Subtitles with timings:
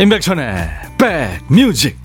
[0.00, 1.98] 임백천의 백뮤직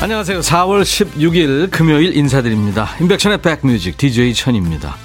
[0.00, 0.40] 안녕하세요.
[0.40, 2.88] 4월 16일 금요일 인사드립니다.
[3.00, 4.96] 임백천의 백뮤직 DJ 천입니다.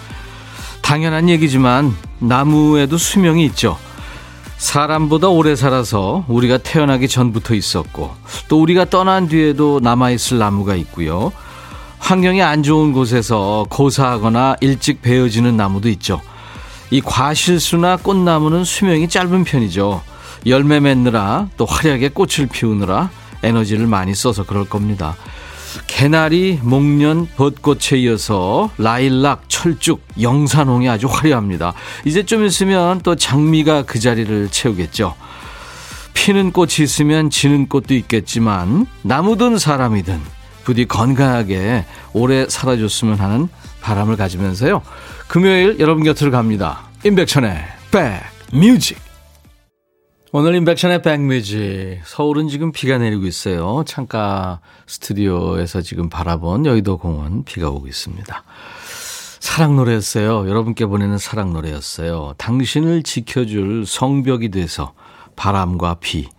[0.81, 3.77] 당연한 얘기지만 나무에도 수명이 있죠.
[4.57, 8.11] 사람보다 오래 살아서 우리가 태어나기 전부터 있었고
[8.47, 11.31] 또 우리가 떠난 뒤에도 남아있을 나무가 있고요.
[11.97, 16.21] 환경이 안 좋은 곳에서 고사하거나 일찍 베어지는 나무도 있죠.
[16.91, 20.01] 이 과실수나 꽃나무는 수명이 짧은 편이죠.
[20.45, 23.09] 열매 맺느라 또 화려하게 꽃을 피우느라
[23.43, 25.15] 에너지를 많이 써서 그럴 겁니다.
[25.87, 31.73] 개나리, 목련, 벚꽃에 이어서 라일락, 철쭉, 영산홍이 아주 화려합니다.
[32.05, 35.15] 이제 좀 있으면 또 장미가 그 자리를 채우겠죠.
[36.13, 40.19] 피는 꽃이 있으면 지는 꽃도 있겠지만 나무든 사람이든
[40.63, 43.47] 부디 건강하게 오래 살아줬으면 하는
[43.81, 44.81] 바람을 가지면서요.
[45.27, 46.83] 금요일 여러분 곁으로 갑니다.
[47.03, 47.63] 임백천의
[48.51, 49.10] 백뮤직
[50.33, 53.83] 오늘 인백션의 백뮤직 서울은 지금 비가 내리고 있어요.
[53.85, 58.43] 창가 스튜디오에서 지금 바라본 여의도 공원 비가 오고 있습니다.
[59.41, 60.47] 사랑 노래였어요.
[60.47, 62.35] 여러분께 보내는 사랑 노래였어요.
[62.37, 64.93] 당신을 지켜줄 성벽이 돼서
[65.35, 66.29] 바람과 비,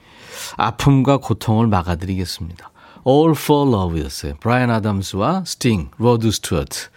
[0.57, 2.71] 아픔과 고통을 막아드리겠습니다.
[3.07, 4.37] All for Love였어요.
[4.41, 6.89] 브라이언 아담스와 스팅, 로드 스튜어트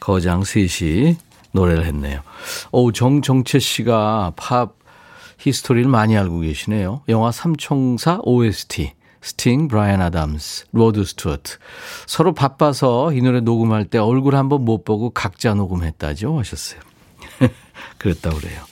[0.00, 1.18] 거장 셋이
[1.52, 2.22] 노래를 했네요.
[2.72, 4.79] 오 정정채 씨가 팝
[5.40, 7.02] history를 많이 알고 계시네요.
[7.08, 8.92] 영화 삼총사 OST.
[9.22, 11.58] 스팅, 브라이언 아담스, 로드 스튜어트.
[12.06, 16.38] 서로 바빠서 이 노래 녹음할 때 얼굴 한번 못 보고 각자 녹음했다죠.
[16.38, 16.80] 하셨어요.
[17.98, 18.62] 그랬다고 그래요.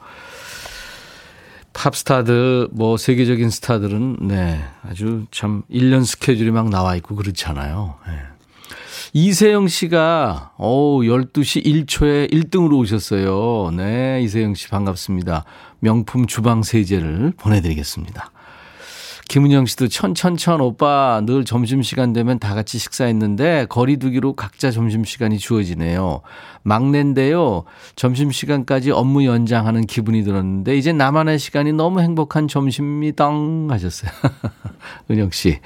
[1.74, 7.94] 팝스타들, 뭐, 세계적인 스타들은, 네, 아주 참, 1년 스케줄이 막 나와 있고 그렇잖아요.
[8.06, 8.27] 네.
[9.14, 13.70] 이세영 씨가, 오, 12시 1초에 1등으로 오셨어요.
[13.74, 15.44] 네, 이세영 씨 반갑습니다.
[15.80, 18.30] 명품 주방 세제를 보내드리겠습니다.
[19.28, 26.22] 김은영 씨도 천천천 오빠 늘 점심시간 되면 다 같이 식사했는데 거리두기로 각자 점심시간이 주어지네요.
[26.62, 27.64] 막내인데요.
[27.94, 33.28] 점심시간까지 업무 연장하는 기분이 들었는데 이제 나만의 시간이 너무 행복한 점심입니다.
[33.68, 34.10] 하셨어요.
[35.10, 35.58] 은영 씨.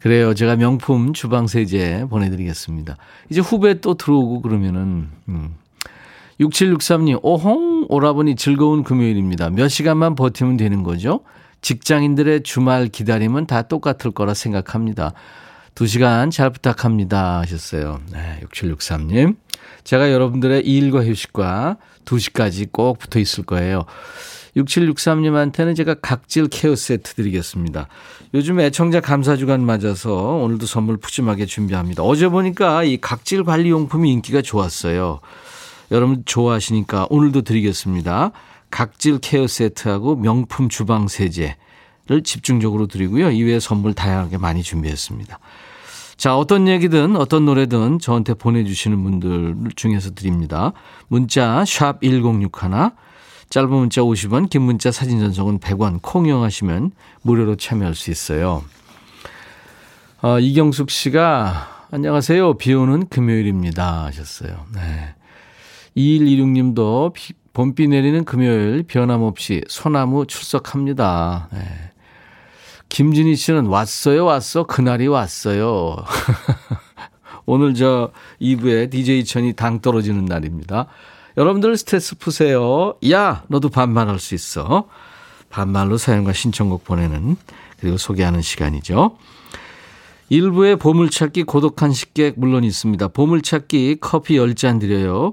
[0.00, 0.34] 그래요.
[0.34, 2.96] 제가 명품 주방 세제 보내드리겠습니다.
[3.28, 5.54] 이제 후배 또 들어오고 그러면은, 음.
[6.40, 9.50] 6763님, 오홍, 오라버니 즐거운 금요일입니다.
[9.50, 11.20] 몇 시간만 버티면 되는 거죠?
[11.60, 15.12] 직장인들의 주말 기다림은 다 똑같을 거라 생각합니다.
[15.74, 17.40] 두 시간 잘 부탁합니다.
[17.40, 18.00] 하셨어요.
[18.10, 19.36] 네, 6763님.
[19.84, 23.84] 제가 여러분들의 일과 휴식과 2시까지 꼭 붙어 있을 거예요.
[24.56, 27.88] 6763님한테는 제가 각질 케어 세트 드리겠습니다.
[28.34, 32.02] 요즘 애청자 감사주간 맞아서 오늘도 선물 푸짐하게 준비합니다.
[32.02, 35.20] 어제 보니까 이 각질 관리 용품이 인기가 좋았어요.
[35.90, 38.32] 여러분 좋아하시니까 오늘도 드리겠습니다.
[38.70, 43.30] 각질 케어 세트하고 명품 주방 세제를 집중적으로 드리고요.
[43.30, 45.38] 이외에 선물 다양하게 많이 준비했습니다.
[46.16, 50.72] 자, 어떤 얘기든 어떤 노래든 저한테 보내주시는 분들 중에서 드립니다.
[51.08, 52.90] 문자 1061,
[53.50, 58.62] 짧은 문자 50원, 긴 문자 사진 전송은 100원, 콩 이용하시면 무료로 참여할 수 있어요.
[60.22, 62.58] 어, 이경숙 씨가 안녕하세요.
[62.58, 64.66] 비 오는 금요일입니다 하셨어요.
[64.72, 65.14] 네.
[65.96, 67.12] 2126님도
[67.52, 71.48] 봄비 내리는 금요일 변함없이 소나무 출석합니다.
[71.52, 71.58] 네.
[72.88, 74.62] 김진희 씨는 왔어요, 왔어.
[74.62, 75.96] 그날이 왔어요.
[77.46, 80.86] 오늘 저 2부에 DJ 천이 당 떨어지는 날입니다.
[81.40, 82.96] 여러분들 스트레스 푸세요.
[83.10, 84.84] 야, 너도 반말할 수 있어.
[85.48, 87.34] 반말로 사연과 신청곡 보내는
[87.80, 89.16] 그리고 소개하는 시간이죠.
[90.28, 93.08] 일부의 보물찾기 고독한 식객 물론 있습니다.
[93.08, 95.32] 보물찾기 커피 10잔 드려요.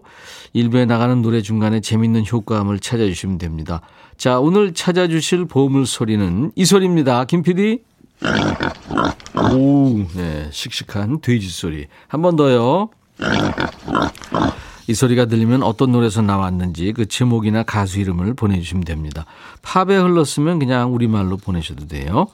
[0.53, 3.81] 일부에 나가는 노래 중간에 재밌는 효과음을 찾아주시면 됩니다.
[4.15, 7.25] 자, 오늘 찾아주실 보물 소리는 이 소리입니다.
[7.25, 7.79] 김 PD.
[9.51, 11.85] 오, 네, 씩씩한 돼지 소리.
[12.07, 12.91] 한 번 더요.
[14.87, 19.25] 이 소리가 들리면 어떤 노래에서 나왔는지 그 제목이나 가수 이름을 보내주시면 됩니다.
[19.61, 22.27] 팝에 흘렀으면 그냥 우리말로 보내셔도 돼요.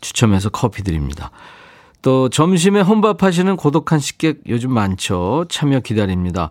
[0.00, 1.30] 추첨해서 커피 드립니다.
[2.02, 5.46] 또 점심에 혼밥하시는 고독한 식객 요즘 많죠.
[5.48, 6.50] 참여 기다립니다.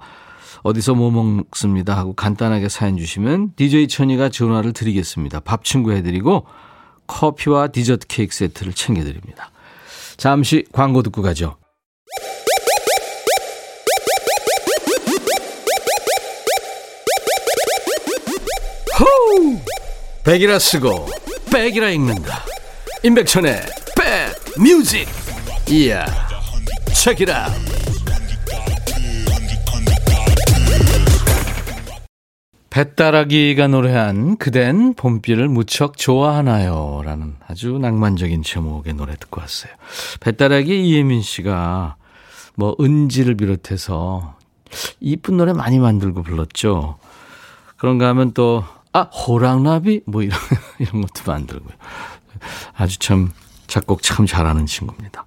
[0.63, 5.41] 어디서 뭐 먹습니다 하고 간단하게 사연 주시면 DJ 천이가 전화를 드리겠습니다.
[5.41, 6.47] 밥 친구 해드리고
[7.05, 9.51] 커피와 디저트 케이크 세트를 챙겨드립니다.
[10.17, 11.57] 잠시 광고 듣고 가죠.
[20.25, 21.07] 백이라 쓰고
[21.51, 22.43] 백이라 읽는다.
[23.03, 23.61] 임백천의
[23.97, 25.05] 백 뮤직.
[25.69, 26.05] 이야.
[26.93, 27.49] 책이라.
[32.69, 37.01] 배따라기가 노래한 그댄 봄비를 무척 좋아하나요?
[37.03, 39.71] 라는 아주 낭만적인 제목의 노래 듣고 왔어요.
[40.21, 41.97] 배따라기 이예민 씨가
[42.55, 44.37] 뭐 은지를 비롯해서
[45.01, 46.97] 이쁜 노래 많이 만들고 불렀죠.
[47.77, 50.01] 그런가 하면 또, 아, 호랑나비?
[50.05, 50.37] 뭐 이런,
[50.79, 51.75] 이런 것도 만들고요.
[52.75, 53.31] 아주 참
[53.67, 55.25] 작곡 참 잘하는 친구입니다.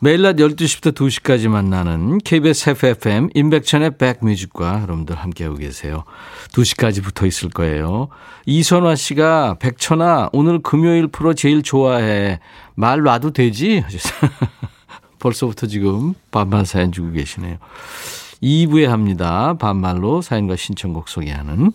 [0.00, 6.02] 매일 낮 12시부터 2시까지 만나는 KBS FFM 인백천의 백뮤직과 여러분들 함께하고 계세요.
[6.48, 8.08] 2시까지 붙어 있을 거예요.
[8.46, 12.40] 이선화 씨가 백천아 오늘 금요일 프로 제일 좋아해.
[12.74, 13.84] 말 놔도 되지?
[15.20, 17.58] 벌써부터 지금 반반 사연 주고 계시네요.
[18.42, 19.54] 2부에 합니다.
[19.54, 21.70] 반말로 사연과 신청곡 소개하는.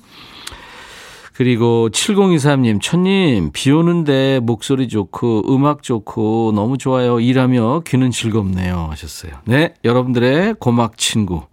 [1.37, 7.19] 그리고 7023님, 천님, 비 오는데 목소리 좋고, 음악 좋고, 너무 좋아요.
[7.19, 8.87] 일하며 귀는 즐겁네요.
[8.89, 9.33] 하셨어요.
[9.45, 11.43] 네, 여러분들의 고막 친구,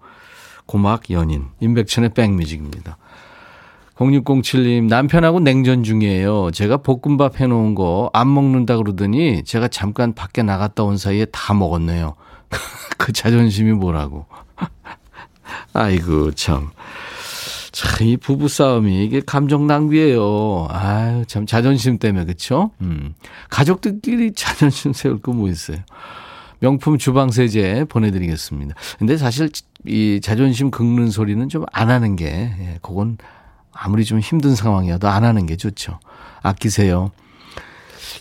[0.65, 2.97] 고막 연인, 임백천의 백뮤직입니다.
[3.97, 6.51] 0607님, 남편하고 냉전 중이에요.
[6.53, 12.15] 제가 볶음밥 해놓은 거 안 먹는다 그러더니 제가 잠깐 밖에 나갔다 온 사이에 다 먹었네요.
[12.97, 14.25] 그 자존심이 뭐라고.
[15.75, 16.71] 아이고, 참.
[17.75, 20.69] 참, 이 부부싸움이 이게 감정 낭비예요.
[20.71, 22.71] 아유, 참, 자존심 때문에, 그쵸?
[22.81, 23.15] 음.
[23.51, 25.79] 가족들끼리 자존심 세울 거 뭐 있어요.
[26.61, 28.75] 명품 주방세제 보내드리겠습니다.
[28.99, 29.51] 근데 사실
[29.87, 33.19] 이 자존심 긁는 소리는 좀 안 하는 게, 예, 그건
[33.73, 35.99] 아무리 좀 힘든 상황이어도 안 하는 게 좋죠.
[36.43, 37.11] 아끼세요.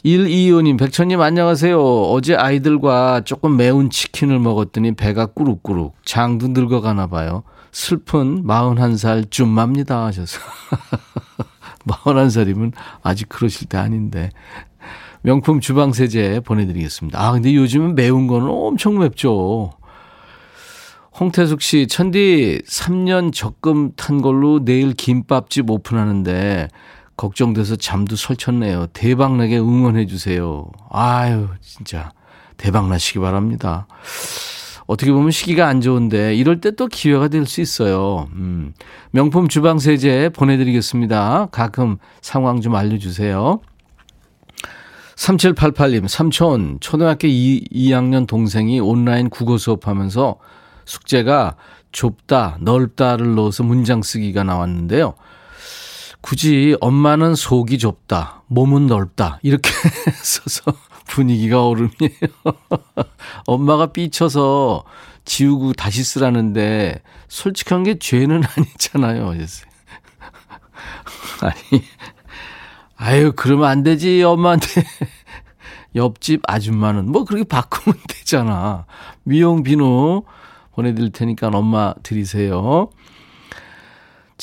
[0.03, 1.79] 125님, 백천님 안녕하세요.
[1.79, 7.44] 어제 아이들과 조금 매운 치킨을 먹었더니 배가 꾸룩꾸룩 장도 늙어가나 봐요.
[7.73, 10.39] 슬픈 41살 쯤맙니다 하셔서.
[11.85, 12.71] 41살이면
[13.01, 14.29] 아직 그러실 때 아닌데.
[15.21, 17.19] 명품 주방 세제 보내드리겠습니다.
[17.21, 19.71] 아, 근데 요즘은 매운 거는 엄청 맵죠.
[21.19, 26.67] 홍태숙 씨, 천디 3년 적금 탄 걸로 내일 김밥집 오픈하는데
[27.17, 28.87] 걱정돼서 잠도 설쳤네요.
[28.87, 30.69] 대박나게 응원해 주세요.
[30.89, 32.11] 아유, 진짜
[32.57, 33.87] 대박나시기 바랍니다.
[34.85, 38.27] 어떻게 보면 시기가 안 좋은데 이럴 때 또 기회가 될 수 있어요.
[38.33, 38.74] 음.
[39.12, 41.47] 명품 주방 세제 보내드리겠습니다.
[41.51, 43.62] 가끔 상황 좀 알려주세요.
[45.15, 50.38] 3788님, 삼촌, 초등학교 2, 2학년 동생이 온라인 국어 수업하면서
[50.86, 51.56] 숙제가
[51.91, 55.13] 좁다, 넓다를 넣어서 문장 쓰기가 나왔는데요.
[56.21, 59.69] 굳이 엄마는 속이 좁다, 몸은 넓다, 이렇게
[60.24, 60.74] 써서
[61.07, 61.91] 분위기가 얼음이에요.
[63.47, 64.83] 엄마가 삐쳐서
[65.25, 69.29] 지우고 다시 쓰라는데 솔직한 게 죄는 아니잖아요.
[71.41, 71.83] 아니,
[72.97, 74.83] 아유, 그러면 안 되지, 엄마한테.
[75.95, 78.85] 옆집 아줌마는 뭐 그렇게 바꾸면 되잖아.
[79.23, 80.23] 미용 비누
[80.73, 82.89] 보내드릴 테니까 엄마 드리세요.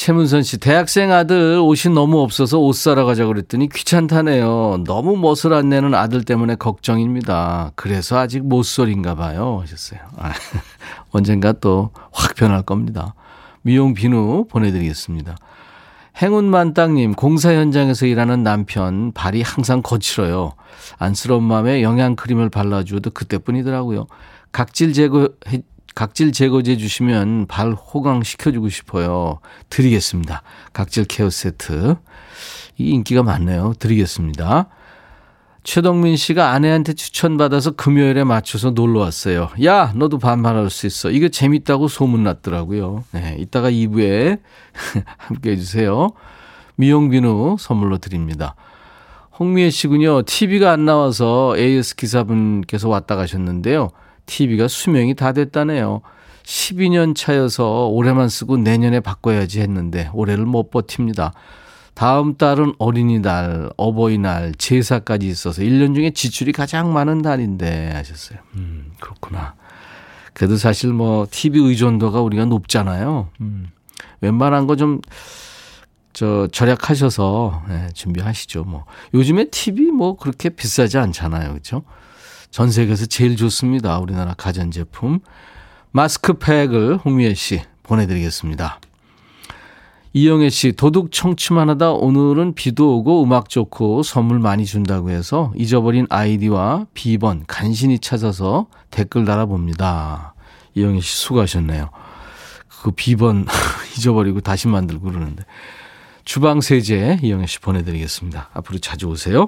[0.00, 4.84] 최문선 씨, 대학생 아들 옷이 너무 없어서 옷 사러 가자 그랬더니 귀찮다네요.
[4.86, 7.72] 너무 멋을 안 내는 아들 때문에 걱정입니다.
[7.74, 9.58] 그래서 아직 모쏠인가 봐요.
[9.60, 10.00] 하셨어요.
[10.16, 10.32] 아,
[11.12, 13.14] 언젠가 또 확 변할 겁니다.
[13.60, 15.36] 미용 비누 보내드리겠습니다.
[16.22, 20.54] 행운만 땅님, 공사 현장에서 일하는 남편, 발이 항상 거칠어요.
[20.96, 24.06] 안쓰러운 마음에 영양크림을 발라주어도 그때뿐이더라고요.
[24.50, 25.28] 각질 제거
[25.94, 29.40] 각질 제거제 주시면 발 호강 시켜주고 싶어요.
[29.68, 30.42] 드리겠습니다.
[30.72, 31.96] 각질 케어 세트.
[32.78, 33.74] 이 인기가 많네요.
[33.78, 34.68] 드리겠습니다.
[35.62, 39.50] 최동민 씨가 아내한테 추천받아서 금요일에 맞춰서 놀러 왔어요.
[39.64, 41.10] 야, 너도 반말할 수 있어.
[41.10, 43.04] 이거 재밌다고 소문났더라고요.
[43.12, 44.40] 네, 이따가 2부에
[45.18, 46.12] 함께 해주세요.
[46.76, 48.54] 미용비누 선물로 드립니다.
[49.38, 50.22] 홍미애 씨군요.
[50.22, 53.90] TV가 안 나와서 AS 기사분께서 왔다 가셨는데요.
[54.30, 56.02] TV가 수명이 다 됐다네요.
[56.44, 61.32] 12년 차여서 올해만 쓰고 내년에 바꿔야지 했는데 올해를 못 버팁니다.
[61.94, 68.38] 다음 달은 어린이날, 어버이날, 제사까지 있어서 1년 중에 지출이 가장 많은 달인데 하셨어요.
[68.54, 69.54] 음, 그렇구나.
[70.32, 73.28] 그래도 사실 뭐 TV 의존도가 우리가 높잖아요.
[73.40, 73.70] 음,
[74.20, 75.00] 웬만한 거 좀
[76.12, 78.64] 저 절약하셔서 네, 준비하시죠.
[78.64, 78.84] 뭐
[79.14, 81.82] 요즘에 TV 뭐 그렇게 비싸지 않잖아요, 그렇죠?
[82.50, 83.98] 전 세계에서 제일 좋습니다.
[83.98, 85.20] 우리나라 가전제품.
[85.92, 88.80] 마스크팩을 홍미애 씨 보내드리겠습니다.
[90.12, 96.06] 이영애 씨, 도둑 청취만 하다 오늘은 비도 오고 음악 좋고 선물 많이 준다고 해서 잊어버린
[96.10, 100.34] 아이디와 비번 간신히 찾아서 댓글 달아봅니다.
[100.74, 101.90] 이영애 씨 수고하셨네요.
[102.82, 103.46] 그 비번
[103.96, 105.44] 잊어버리고 다시 만들고 그러는데.
[106.24, 108.50] 주방 세제 이영애 씨 보내드리겠습니다.
[108.52, 109.46] 앞으로 자주 오세요.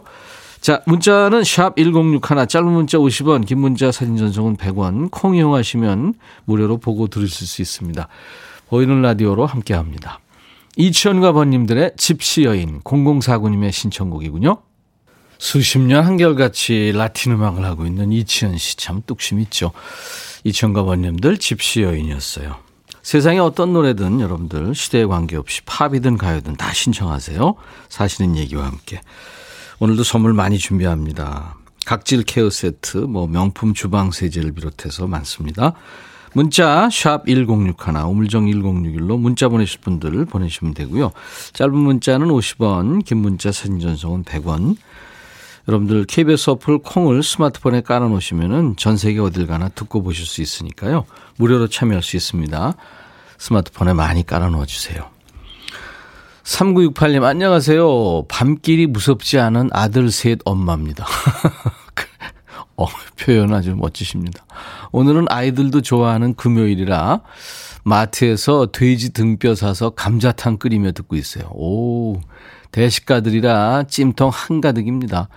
[0.62, 6.14] 자, 문자는 샵 1061, 짧은 문자 50원, 긴 문자 사진 전송은 100원, 콩 이용하시면
[6.44, 8.06] 무료로 보고 들으실 수 있습니다.
[8.68, 10.20] 보이는 라디오로 함께 합니다.
[10.76, 14.58] 이치현과 번님들의 집시 여인 0049님의 신청곡이군요.
[15.36, 19.72] 수십 년 한결같이 라틴 음악을 하고 있는 이치현 씨 참 뚝심 있죠.
[20.44, 22.54] 이치현과 번님들 집시 여인이었어요.
[23.02, 27.56] 세상에 어떤 노래든 여러분들 시대에 관계없이 팝이든 가요든 다 신청하세요.
[27.88, 29.00] 사시는 얘기와 함께.
[29.82, 31.56] 오늘도 선물 많이 준비합니다.
[31.86, 35.72] 각질 케어 세트, 뭐 명품 주방 세제를 비롯해서 많습니다.
[36.34, 37.74] 문자 샵 1061,
[38.06, 41.10] 우물정 1061로 문자 보내실 분들 보내시면 되고요.
[41.52, 44.76] 짧은 문자는 50원, 긴 문자 사진 전송은 100원.
[45.66, 51.06] 여러분들 KBS 어플 콩을 스마트폰에 깔아놓으시면 전 세계 어딜 가나 듣고 보실 수 있으니까요.
[51.38, 52.74] 무료로 참여할 수 있습니다.
[53.36, 55.10] 스마트폰에 많이 깔아놓아 주세요.
[56.44, 58.24] 3968님, 안녕하세요.
[58.28, 61.06] 밤길이 무섭지 않은 아들 셋 엄마입니다.
[62.76, 62.86] 어,
[63.18, 64.44] 표현 아주 멋지십니다.
[64.90, 67.20] 오늘은 아이들도 좋아하는 금요일이라
[67.84, 71.44] 마트에서 돼지 등뼈 사서 감자탕 끓이며 듣고 있어요.
[71.52, 72.20] 오,
[72.72, 75.28] 대식가들이라 찜통 한가득입니다.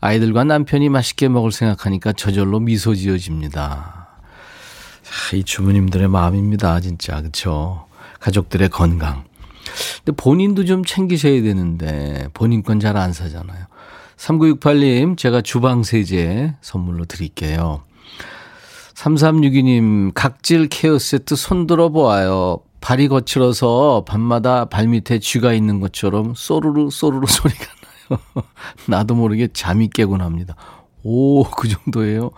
[0.00, 4.08] 아이들과 남편이 맛있게 먹을 생각하니까 저절로 미소 지어집니다.
[5.34, 6.80] 이 주부님들의 마음입니다.
[6.80, 7.20] 진짜.
[7.20, 7.86] 그렇죠?
[8.20, 9.24] 가족들의 건강.
[10.04, 13.66] 근데 본인도 좀 챙기셔야 되는데 본인 건 잘 안 사잖아요.
[14.16, 17.82] 3968님, 제가 주방 세제 선물로 드릴게요.
[18.94, 22.60] 3362님, 각질 케어 세트 손들어 보아요.
[22.80, 27.64] 발이 거칠어서 밤마다 발밑에 쥐가 있는 것처럼 쏘르르 쏘르르 소리가
[28.10, 28.18] 나요.
[28.86, 30.54] 나도 모르게 잠이 깨곤 합니다.
[31.02, 32.30] 오, 그 정도예요.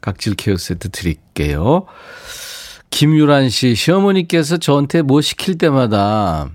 [0.00, 1.86] 각질 케어 세트 드릴게요.
[2.90, 6.50] 김유란 씨, 시어머니께서 저한테 뭐 시킬 때마다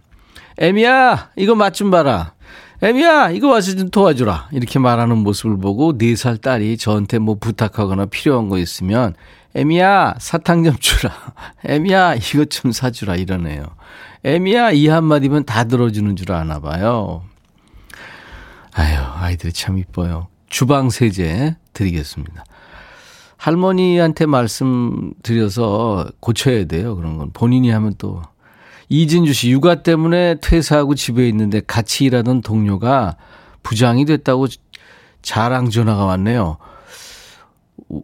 [0.60, 2.34] 애미야, 이거 맛 좀 봐라.
[2.82, 4.50] 애미야, 이거 와서 좀 도와주라.
[4.52, 9.16] 이렇게 말하는 모습을 보고 4살 딸이 저한테 뭐 부탁하거나 필요한 거 있으면
[9.56, 11.12] 애미야, 사탕 좀 주라.
[11.66, 13.16] 애미야, 이것 좀 사주라.
[13.16, 13.66] 이러네요.
[14.24, 17.24] 애미야, 이 한마디면 다 들어주는 줄 아나 봐요.
[18.74, 20.28] 아유, 아이들이 참 이뻐요.
[20.50, 22.44] 주방 세제 드리겠습니다.
[23.38, 26.96] 할머니한테 말씀드려서 고쳐야 돼요.
[26.96, 27.32] 그런 건.
[27.32, 28.22] 본인이 하면 또
[28.90, 33.18] 이진주 씨, 육아 때문에 퇴사하고 집에 있는데 같이 일하던 동료가
[33.62, 34.48] 부장이 됐다고
[35.22, 36.58] 자랑 전화가 왔네요.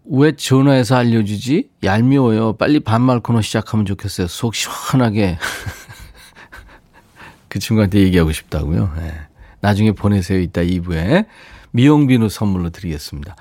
[0.10, 1.70] 왜 전화해서 알려주지?
[1.84, 2.54] 얄미워요.
[2.54, 4.28] 빨리 반말 코너 시작하면 좋겠어요.
[4.28, 5.38] 속 시원하게.
[7.50, 8.94] 그 친구한테 얘기하고 싶다고요.
[8.98, 9.14] 네.
[9.62, 10.40] 나중에 보내세요.
[10.40, 11.26] 이따 2부에.
[11.72, 13.36] 미용 비누 선물로 드리겠습니다.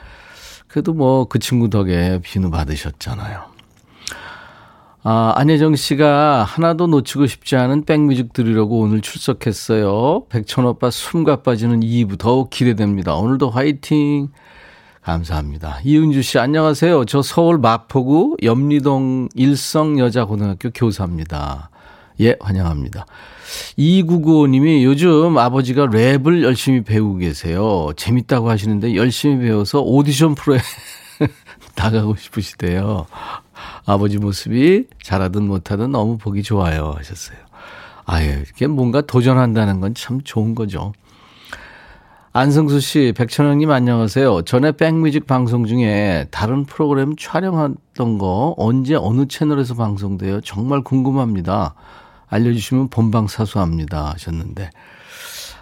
[0.67, 3.54] 그래도 뭐 그 친구 덕에 비누 받으셨잖아요.
[5.07, 10.25] 아, 안혜정 씨가 하나도 놓치고 싶지 않은 백뮤직 들으려고 오늘 출석했어요.
[10.31, 13.15] 백천 오빠 숨가 빠지는 2부 더욱 기대됩니다.
[13.15, 14.29] 오늘도 화이팅!
[15.03, 15.81] 감사합니다.
[15.85, 17.05] 이은주 씨, 안녕하세요.
[17.05, 21.69] 저 서울 마포구 염리동 일성여자고등학교 교사입니다.
[22.21, 23.05] 예, 환영합니다.
[23.77, 27.91] 2995님이 요즘 아버지가 랩을 열심히 배우고 계세요.
[27.95, 30.61] 재밌다고 하시는데 열심히 배워서 오디션 프로에
[31.77, 33.07] 나가고 싶으시대요.
[33.87, 37.37] 아버지 모습이 잘하든 못하든 너무 보기 좋아요 하셨어요.
[38.07, 40.93] 아유, 이게 뭔가 도전한다는 건 참 좋은 거죠.
[42.33, 44.43] 안성수 씨, 백천영님 안녕하세요.
[44.43, 50.41] 전에 백뮤직 방송 중에 다른 프로그램 촬영했던 거 언제 어느 채널에서 방송돼요?
[50.41, 51.75] 정말 궁금합니다.
[52.27, 54.71] 알려주시면 본방 사수합니다 하셨는데.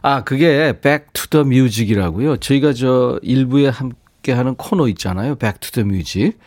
[0.00, 2.38] 아, 그게 Back to the Music이라고요.
[2.38, 3.96] 저희가 저 일부에 함께
[4.30, 5.34] 하는 코너 있잖아요.
[5.34, 6.38] Back to the Music.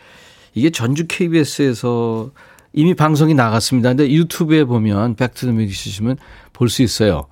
[0.54, 2.30] 이게 전주 KBS에서
[2.72, 3.90] 이미 방송이 나갔습니다.
[3.90, 6.16] 근데 유튜브에 보면 Back to the Music 쓰시면
[6.54, 7.26] 볼 수 있어요.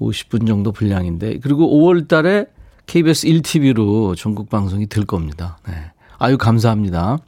[0.00, 1.38] 50분 정도 분량인데.
[1.38, 2.46] 그리고 5월 달에
[2.86, 5.58] KBS 1TV로 전국 방송이 될 겁니다.
[5.68, 5.74] 네.
[6.18, 7.18] 아유, 감사합니다.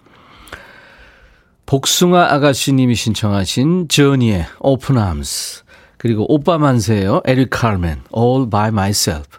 [1.66, 5.62] 복숭아 아가씨님이 신청하신 저니의 Open Arms.
[5.96, 7.22] 그리고 오빠 만세요.
[7.24, 9.38] 에릭 카르멘, All by Myself.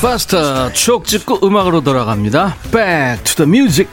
[0.00, 2.54] 파스터 추억 찍고 음악으로 돌아갑니다.
[2.70, 3.90] Back to the music.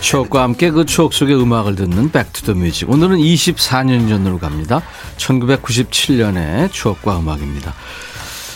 [0.00, 2.92] 추억과 함께 그 추억 속의 음악을 듣는 Back to the Music.
[2.92, 4.80] 오늘은 24년 전으로 갑니다.
[5.16, 7.74] 1997년의 추억과 음악입니다.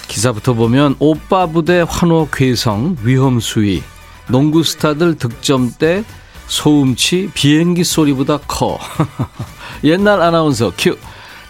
[0.07, 3.83] 기사부터 보면 오빠 부대 환호 괴성 위험 수위
[4.29, 6.05] 농구 스타들 득점때
[6.47, 8.79] 소음치 비행기 소리보다 커.
[9.83, 10.97] 옛날 아나운서 큐.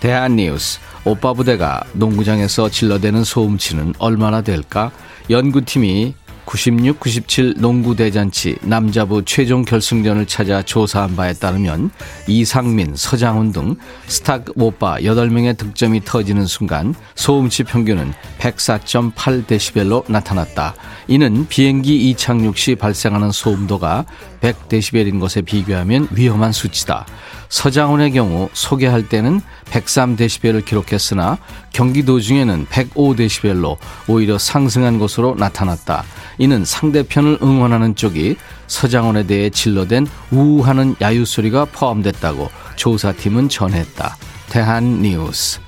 [0.04, 0.80] 대한뉴스.
[1.06, 4.90] 오빠 부대가 농구장에서 질러대는 소음치는 얼마나 될까?
[5.30, 6.12] 연구팀이
[6.44, 11.90] 96, 97 농구 대잔치 남자부 최종 결승전을 찾아 조사한 바에 따르면
[12.28, 20.74] 이상민, 서장훈 등 스타 오빠 8명의 득점이 터지는 순간 소음치 평균은 104.8데시벨로 나타났다.
[21.08, 24.04] 이는 비행기 이착륙 시 발생하는 소음도가
[24.42, 27.06] 100데시벨인 것에 비교하면 위험한 수치다.
[27.54, 31.38] 서장훈의 경우 소개할 때는 103데시벨을 기록했으나
[31.72, 33.76] 경기 도 중에는 105데시벨로
[34.08, 36.02] 오히려 상승한 것으로 나타났다.
[36.38, 38.34] 이는 상대편을 응원하는 쪽이
[38.66, 44.16] 서장훈에 대해 질러댄 우우하는 야유 소리가 포함됐다고 조사팀은 전했다.
[44.50, 45.60] 대한뉴스.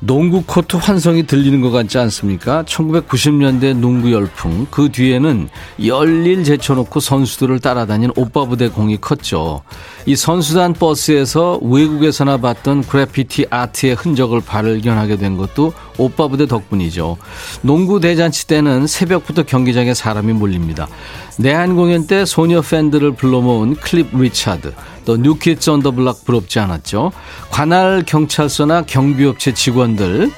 [0.00, 2.62] 농구 코트 환성이 들리는 것 같지 않습니까?
[2.64, 5.48] 1990년대 농구 열풍, 그 뒤에는
[5.84, 9.62] 열일 제쳐놓고 선수들을 따라다닌 오빠 부대 공이 컸죠.
[10.04, 17.16] 이 선수단 버스에서 외국에서나 봤던 graffiti art의 흔적을 발견하게 된 것도 오빠 부대 덕분이죠.
[17.62, 20.88] 농구 대잔치 때는 새벽부터 경기장에 사람이 몰립니다.
[21.38, 24.72] 내한 공연 때 소녀 팬들을 불러 모은 클리프 리차드,
[25.04, 27.12] 또 뉴키즈 온 더 블락 부럽지 않았죠.
[27.50, 30.30] 관할 경찰서나 경비업체 직원들,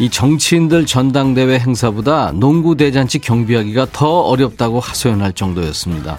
[0.00, 6.18] 이 정치인들 전당대회 행사보다 농구 대잔치 경비하기가 더 어렵다고 하소연할 정도였습니다.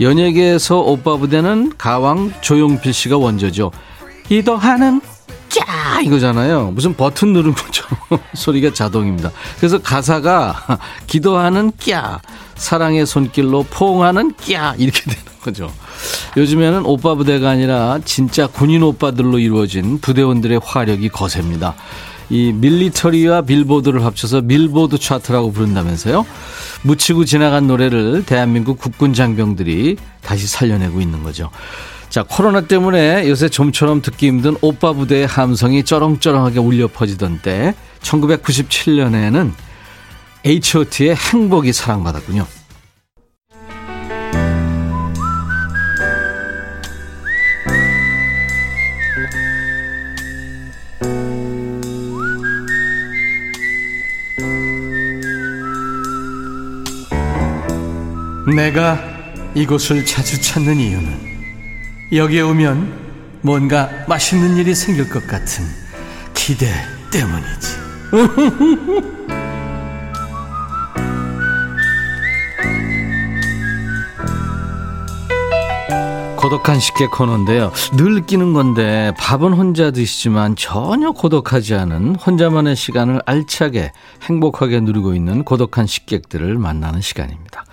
[0.00, 3.70] 연예계에서 오빠 부대는 가왕 조용필 씨가 원조죠.
[4.28, 5.00] 기도하는
[5.48, 6.72] 꺄 이거잖아요.
[6.72, 7.98] 무슨 버튼 누른 것처럼
[8.34, 9.30] 소리가 자동입니다.
[9.58, 12.18] 그래서 가사가 기도하는 꺄
[12.56, 15.72] 사랑의 손길로 포옹하는 꺄 이렇게 되는 거죠.
[16.36, 21.74] 요즘에는 오빠 부대가 아니라 진짜 군인 오빠들로 이루어진 부대원들의 화력이 거셉니다.
[22.30, 26.26] 이 밀리터리와 빌보드를 합쳐서 밀보드 차트라고 부른다면서요.
[26.82, 31.50] 묻히고 지나간 노래를 대한민국 국군 장병들이 다시 살려내고 있는 거죠.
[32.08, 39.52] 자, 코로나 때문에 요새 좀처럼 듣기 힘든 오빠 부대의 함성이 쩌렁쩌렁하게 울려 퍼지던 때 1997년에는
[40.44, 42.46] H.O.T의 행복이 사랑받았군요.
[58.56, 58.98] 내가
[59.54, 61.27] 이곳을 자주 찾는 이유는
[62.10, 63.08] 여기에 오면
[63.42, 65.64] 뭔가 맛있는 일이 생길 것 같은
[66.32, 66.66] 기대
[67.12, 67.78] 때문이지.
[76.38, 77.72] 고독한 식객 코너인데요.
[77.96, 83.92] 늘 느끼는 건데 밥은 혼자 드시지만 전혀 고독하지 않은 혼자만의 시간을 알차게
[84.22, 87.64] 행복하게 누리고 있는 고독한 식객들을 만나는 시간입니다.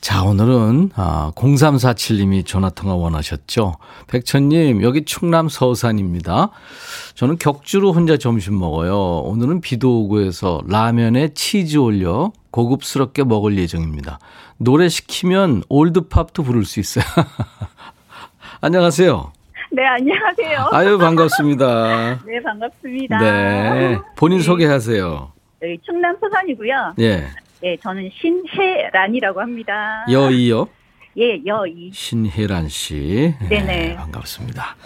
[0.00, 3.74] 자, 오늘은 아, 0347님이 전화통화 원하셨죠.
[4.08, 6.50] 백천님, 여기 충남 서산입니다.
[7.14, 8.96] 저는 격주로 혼자 점심 먹어요.
[8.96, 14.18] 오늘은 비도 오고 해서 라면에 치즈 올려 고급스럽게 먹을 예정입니다.
[14.56, 17.04] 노래 시키면 올드팝도 부를 수 있어요.
[18.62, 19.32] 안녕하세요.
[19.72, 20.68] 네, 안녕하세요.
[20.72, 22.20] 아유, 반갑습니다.
[22.26, 23.18] 네, 반갑습니다.
[23.18, 23.98] 네.
[24.16, 24.44] 본인 네.
[24.44, 25.32] 소개하세요.
[25.60, 26.94] 네, 충남 서산이고요.
[27.00, 27.26] 예.
[27.62, 30.04] 네, 저는 신혜란이라고 합니다.
[30.10, 30.68] 여이요?
[31.18, 31.90] 예, 여이.
[31.92, 33.34] 신혜란 씨.
[33.48, 33.96] 네네.
[33.96, 34.76] 반갑습니다.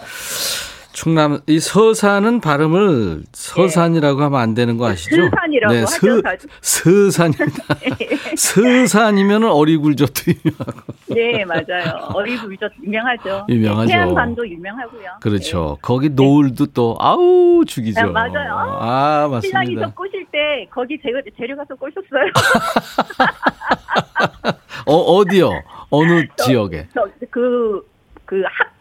[0.95, 5.17] 충남 이 서산은 발음을 서산이라고 하면 안 되는 거 아시죠?
[5.17, 5.29] 네.
[5.29, 6.21] 서산이라고 네, 하죠.
[6.61, 7.63] 서, 서산입니다.
[8.37, 10.93] 서산이면 어리굴젓도 유명하고.
[11.07, 11.97] 네, 맞아요.
[12.13, 13.45] 어리굴젓 유명하죠.
[13.49, 13.87] 유명하죠.
[13.87, 15.09] 네, 태안반도 유명하고요.
[15.19, 15.77] 그렇죠.
[15.81, 18.01] 거기 노을도 또 아우 죽이죠.
[18.01, 18.55] 네, 맞아요.
[18.79, 19.41] 아 네.
[19.41, 19.91] 신랑이 저 맞습니다.
[19.95, 22.31] 꼬실 때 거기 재료, 재료 가서 꼬셨어요.
[24.87, 25.61] 어 어디요?
[25.89, 26.87] 어느 지역에?
[26.93, 27.85] 저, 그,
[28.23, 28.74] 그 학,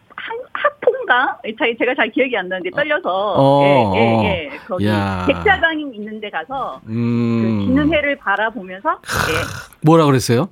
[0.65, 1.39] 학, 학포인가?
[1.59, 3.35] 잘- 제가 잘 기억이 안 나는데 떨려서.
[3.37, 4.59] 어, 예, 예, 예.
[4.67, 5.25] 거기 야.
[5.29, 7.67] 백사강이 있는 데 가서 그 음.
[7.67, 9.35] 지는 해를 바라보면서 예.
[9.83, 10.49] 뭐라 그랬어요?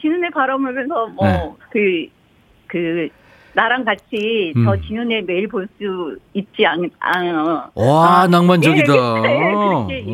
[0.00, 2.10] 지는 애 바라보면서 뭐 네.
[2.66, 3.08] 그그
[3.54, 4.64] 나랑 같이 음.
[4.64, 7.70] 저 지는 애 매일 볼 수 있지 않, 않 어.
[7.74, 8.92] 와, 아, 낭만적이다.
[9.90, 10.04] 예, 예.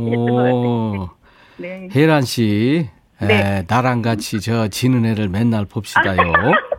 [1.58, 1.88] 네.
[1.94, 2.88] 혜란 씨.
[3.20, 3.64] 에, 네.
[3.68, 6.16] 나랑 같이 저 지는 애를 맨날 봅시다요.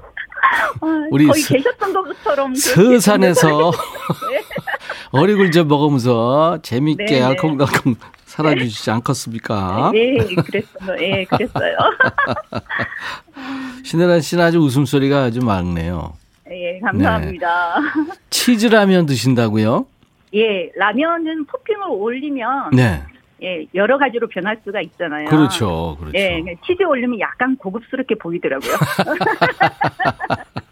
[0.83, 4.41] 아, 우리 거의 서- 계셨던 것처럼 서산에서 네.
[5.11, 7.21] 어리굴젓 먹으면서 재밌게 네, 네.
[7.23, 9.91] 알콩달콩 살아주시지 않겠습니까?
[9.93, 10.97] 예, 그랬어요.
[10.99, 11.77] 예, 그랬어요.
[13.83, 16.13] 신혜란 씨는 아주 웃음소리가 아주 맑네요.
[16.49, 17.75] 예, 감사합니다.
[18.29, 19.85] 치즈라면 드신다고요?
[20.35, 23.03] 예, 라면은 토핑을 올리면 네.
[23.43, 25.27] 예, 여러 가지로 변할 수가 있잖아요.
[25.29, 25.97] 그렇죠.
[25.99, 26.17] 그렇죠.
[26.17, 28.71] 예, 치즈 올리면 약간 고급스럽게 보이더라고요.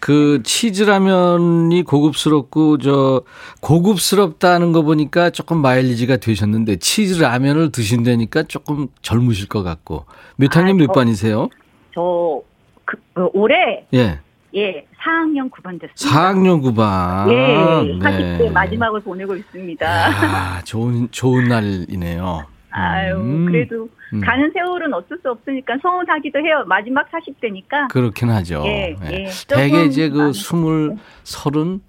[0.00, 3.22] 그 치즈라면이 고급스럽고 저
[3.60, 10.04] 고급스럽다는 거 보니까 조금 마일리지가 되셨는데 치즈라면을 드신다니까 조금 젊으실 것 같고
[10.36, 11.48] 몇 학년 아, 몇 저- 반이세요?
[11.94, 12.40] 저
[12.84, 14.20] 그, 그 올해 예.
[14.56, 15.94] 예, 4학년 9반 됐습니다.
[16.32, 17.28] 4학년 9반.
[17.32, 19.86] 예, 40대 마지막을 보내고 있습니다.
[19.88, 22.44] 아, 좋은 좋은 날이네요.
[22.76, 24.20] 아유, 음, 그래도 음.
[24.20, 26.64] 가는 세월은 어쩔 수 없으니까 서운하기도 해요.
[26.66, 27.88] 마지막 40대니까.
[27.90, 28.62] 그렇긴 하죠.
[28.66, 29.30] 예, 예.
[29.48, 31.80] 대개 조금 이제 그 많이- 스물 서른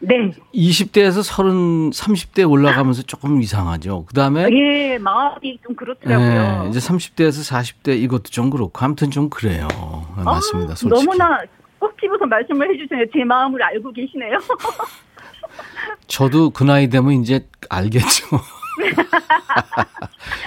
[0.00, 0.30] 네.
[0.54, 4.04] 20대에서 서른 30대 올라가면서 조금 이상하죠.
[4.04, 6.62] 그 다음에 예, 마음이 좀 그렇더라고요.
[6.66, 9.66] 예, 이제 30대에서 40대 이것도 좀 그렇고 아무튼 좀 그래요.
[10.16, 10.74] 네, 맞습니다.
[10.74, 11.04] 아, 솔직히.
[11.04, 11.40] 너무나
[11.80, 13.04] 꼭 집어서 말씀을 해주세요.
[13.12, 14.38] 제 마음을 알고 계시네요.
[16.06, 18.26] 저도 그 나이 되면 이제 알겠죠.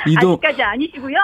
[0.07, 1.15] 이동 아직까지 아니시고요.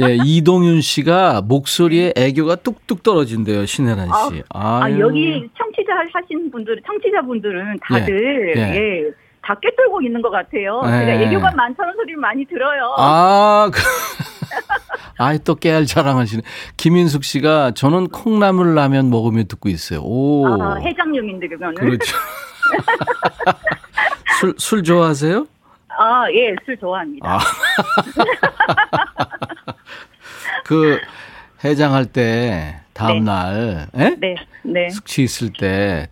[0.00, 4.42] 예, 이동윤 씨가 목소리에 애교가 뚝뚝 떨어진대요, 신혜란 씨.
[4.50, 5.00] 아, 아유.
[5.00, 9.10] 여기 청취자 하신 분들, 청취자분들은 다들 예, 예, 예.
[9.42, 10.82] 다 꿰뚫고 있는 것 같아요.
[10.84, 10.88] 예.
[10.90, 12.94] 제가 애교가 많다는 소리를 많이 들어요.
[12.98, 13.80] 아, 그,
[15.18, 16.42] 아이, 또 깨알 자랑하시네.
[16.76, 20.00] 김인숙 씨가 저는 콩나물 라면 먹으며 듣고 있어요.
[20.02, 20.46] 오.
[20.46, 21.74] 아, 해장용인데 그거는.
[21.74, 22.16] 그렇죠.
[24.40, 25.46] 술, 술 좋아하세요?
[25.98, 27.28] 아, 예, 술 좋아합니다.
[27.28, 27.38] 아.
[30.64, 31.00] 그,
[31.64, 34.16] 해장할 때, 다음날, 예?
[34.18, 34.90] 네, 네.
[34.90, 36.08] 숙취 있을 때,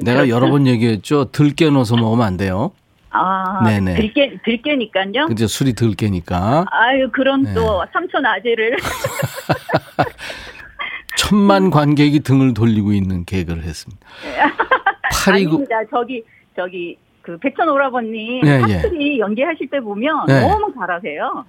[0.00, 0.28] 내가 그렇죠.
[0.30, 1.30] 여러 번 얘기했죠.
[1.32, 2.72] 들깨 넣어서 먹으면 안 돼요.
[3.10, 3.96] 아, 네네.
[3.96, 5.26] 들깨, 들깨니까요.
[5.26, 5.46] 그죠?
[5.46, 6.66] 술이 들깨니까.
[6.70, 7.54] 아유, 그럼 네.
[7.54, 8.76] 또 삼촌 아재를.
[11.16, 14.06] 천만 관객이 등을 돌리고 있는 개그를 했습니다.
[15.12, 15.76] 829, 아닙니다.
[15.90, 16.24] 저기,
[16.56, 16.96] 저기,
[17.30, 18.78] 그 백천 오라버님 예, 예.
[18.78, 20.40] 사투리 연기하실 때 보면 네.
[20.40, 21.44] 너무 잘하세요.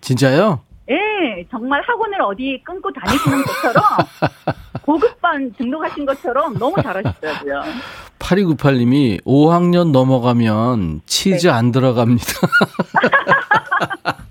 [0.00, 0.60] 진짜요?
[0.90, 3.84] 예, 정말 학원을 어디 끊고 다니시는 것처럼
[4.82, 7.62] 고급반 등록하신 것처럼 너무 잘하시더라고요.
[8.18, 11.52] 8298님이 5학년 넘어가면 치즈 네.
[11.52, 12.24] 안 들어갑니다.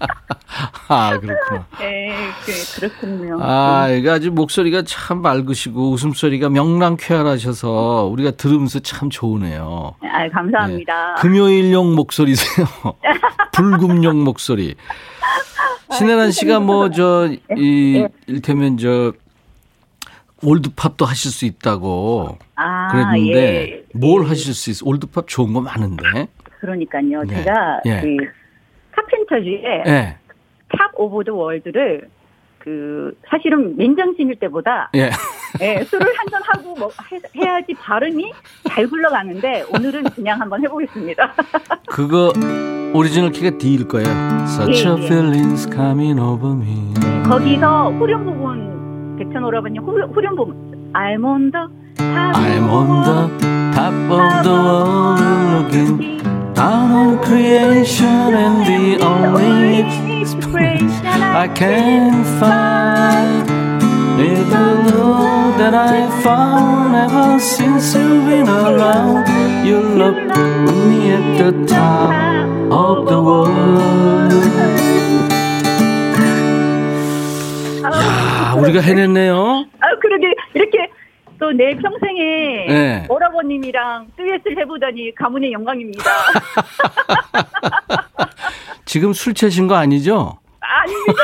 [0.93, 1.65] 아, 그렇구나.
[1.81, 2.11] 예,
[2.45, 3.37] 그, 그렇군요.
[3.41, 9.95] 아, 이거 아주 목소리가 참 맑으시고 웃음소리가 명랑쾌활하셔서 우리가 들으면서 참 좋으네요.
[10.01, 11.15] 아, 감사합니다.
[11.15, 11.21] 네.
[11.21, 12.65] 금요일용 목소리세요.
[13.53, 14.75] 불금용 목소리.
[15.91, 19.13] 신혜란 씨가 뭐, 저, 이, 일테면 저,
[20.43, 23.83] old pop도 하실 수 있다고 아, 그랬는데, 예.
[23.93, 24.27] 뭘 예.
[24.29, 24.89] 하실 수 있어요?
[24.89, 26.27] old pop 좋은 거 많은데.
[26.59, 27.23] 그러니까요.
[27.29, 27.35] 예.
[27.35, 28.01] 제가 예.
[28.01, 28.17] 그
[28.91, 30.17] 카펜터즈의 예,
[30.77, 32.07] Top of the World를
[32.59, 35.09] 그 사실은 맨정신일 때보다 예.
[35.61, 38.31] 예, 술을 한 잔 하고 뭐 해, 야지 발음이
[38.69, 41.33] 잘 굴러가는데 오늘은 그냥 한번 해보겠습니다.
[41.89, 42.31] 그거
[42.93, 44.07] 오리지널 키가 D일 거예요.
[44.45, 45.07] Such a 예, 예.
[45.07, 46.93] feeling's coming over me.
[47.27, 53.71] 거기서 후렴 부분 백천 오라버님 후, 후렴 부분 I'm on the top I'm on the
[53.73, 55.21] top of the world
[55.53, 56.10] looking
[56.61, 59.79] down on creation and the only
[60.21, 61.05] inspiration
[61.43, 63.49] I can find
[64.21, 69.25] is the love that I found ever since you've been around.
[69.65, 70.21] You love
[70.67, 72.13] me at the top
[72.69, 74.31] of the world.
[77.83, 79.65] 야, 우리가 해냈네요.
[79.79, 80.90] 아 그러게 이렇게
[81.41, 83.05] 또 내 평생에 네.
[83.09, 86.03] 오라버님이랑 듀엣을 해보다니 가문의 영광입니다.
[88.85, 90.37] 지금 술 채신 거 아니죠?
[90.59, 91.23] 아닙니다.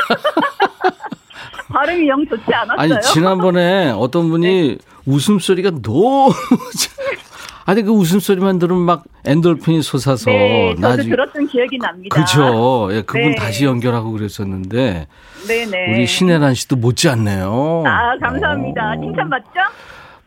[1.72, 2.94] 발음이 영 좋지 않았어요.
[2.94, 6.32] 아니 지난번에 어떤 분이 웃음소리가 너무
[7.64, 12.16] 아니 그 웃음소리만 들으면 막 엔돌핀이 솟아서 네, 나중에 들었던 기억이 납니다.
[12.20, 13.34] 그죠 예, 그분 네.
[13.36, 15.06] 다시 연결하고 그랬었는데
[15.46, 15.92] 네네.
[15.94, 18.96] 우리 신혜란 씨도 못지않네요 아 감사합니다.
[19.00, 19.50] 칭찬 받죠?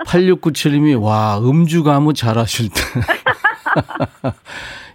[0.06, 2.82] 8697님이 와 음주 가무 잘하실 때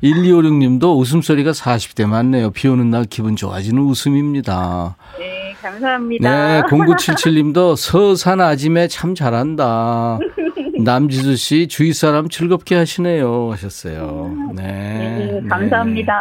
[0.03, 6.31] 1256님도 웃음소리가 40대 맞네요 비 오는 날 기분 좋아지는 웃음입니다 네 감사합니다.
[6.31, 10.19] 네, 0977님도 서산 아짐에 참 잘한다.
[10.79, 14.35] 남지수 씨 주위 사람 즐겁게 하시네요 하셨어요.
[14.55, 14.63] 네.
[14.63, 16.15] 네, 감사합니다.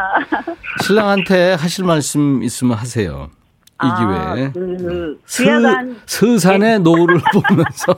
[0.46, 0.54] 네.
[0.82, 3.28] 신랑한테 하실 말씀 있으면 하세요.
[3.76, 4.50] 이 아, 기회에.
[4.52, 7.94] 그, 서, 귀하간, 서산의 노을을 보면서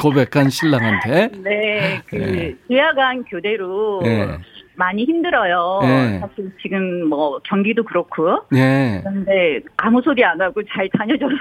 [0.00, 1.30] 고백한 신랑한테.
[1.42, 2.54] 네, 그, 네.
[2.68, 4.38] 귀하간 교대로 네.
[4.74, 5.80] 많이 힘들어요.
[5.82, 6.18] 네.
[6.18, 8.38] 사실 지금 뭐 경기도 그렇고.
[8.50, 9.02] 네.
[9.04, 11.34] 그런데 아무 소리 안 하고 잘 다녀줘서.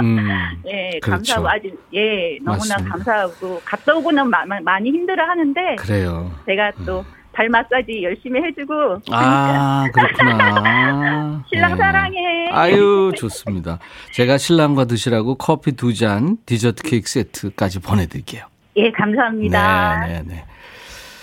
[0.00, 0.26] 음.
[0.66, 1.34] 예, 그렇죠.
[1.34, 2.88] 감사하고 아주, 예, 너무나 맞습니다.
[2.90, 6.30] 감사하고 갔다 오고는 마- 마- 많이 힘들어 하는데 그래요.
[6.46, 7.04] 제가 또
[7.40, 11.42] 발 마사지 열심히 해주고 아, 그렇구나.
[11.48, 11.76] 신랑 네.
[11.78, 12.50] 사랑해.
[12.50, 13.78] 아유, 좋습니다.
[14.12, 18.44] 제가 신랑과 드시라고 커피 두 잔, 디저트 케이크 세트까지 보내드릴게요.
[18.76, 20.06] 예, 감사합니다.
[20.06, 20.44] 네, 네, 네.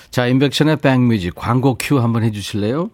[0.09, 2.89] 자, 인백션의 백뮤직 광고 큐 한번 해주실래요?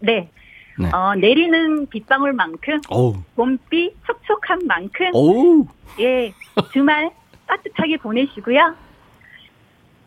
[0.00, 0.30] 네.
[0.78, 0.90] 네.
[0.94, 5.66] 어, 내리는 빗방울만큼 어우, 봄비 촉촉한 만큼 어우,
[6.00, 6.32] 예
[6.72, 7.10] 주말
[7.46, 8.74] 따뜻하게 보내시고요.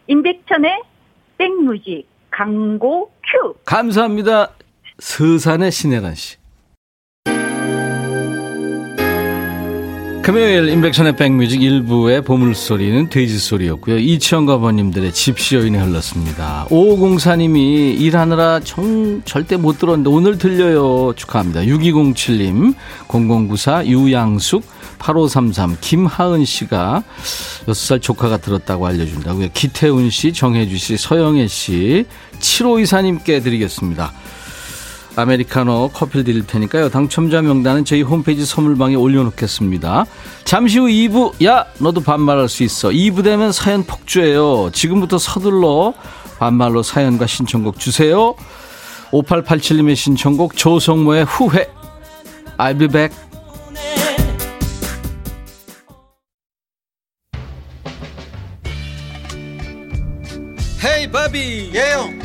[0.08, 0.82] 임백천의
[1.38, 3.53] 백뮤직 광고 큐.
[3.63, 4.49] 감사합니다.
[4.99, 6.35] 서산의 신혜란 씨.
[10.25, 13.99] 금요일 인백션의 백뮤직 1부의 보물소리는 돼지소리였고요.
[13.99, 16.65] 이치영과 버님들의 집시여인이 흘렀습니다.
[16.71, 21.13] 5504님이 일하느라 정, 절대 못 들었는데 오늘 들려요.
[21.15, 21.61] 축하합니다.
[21.61, 22.73] 6207님,
[23.07, 24.63] 0094 유양숙,
[24.97, 27.03] 8533 김하은 씨가
[27.67, 29.49] 6살 조카가 들었다고 알려준다고요.
[29.53, 32.05] 기태훈 씨, 정혜주 씨, 서영애 씨,
[32.39, 34.11] 7524님께 드리겠습니다.
[35.15, 36.89] 아메리카노 커피를 드릴 테니까요.
[36.89, 40.05] 당첨자 명단은 저희 홈페이지 선물방에 올려놓겠습니다.
[40.43, 42.89] 잠시 후 2부, 야, 너도 반말할 수 있어.
[42.89, 44.71] 2부 되면 사연 폭주해요.
[44.73, 45.93] 지금부터 서둘러
[46.37, 48.35] 반말로 사연과 신청곡 주세요.
[49.11, 51.69] 5887님의 신청곡 조성모의 후회.
[52.57, 53.15] I'll be back.
[60.83, 62.24] 헤이 바비 예영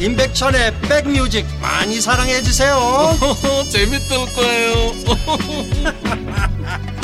[0.00, 2.76] 임백천의 백뮤직 많이 사랑해 주세요.
[3.70, 4.74] 재밌을 거예요.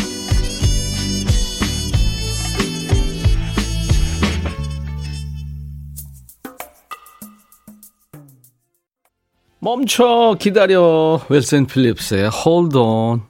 [9.63, 11.21] 멈춰 기다려.
[11.29, 13.23] 윌슨 필립스의 Hold On.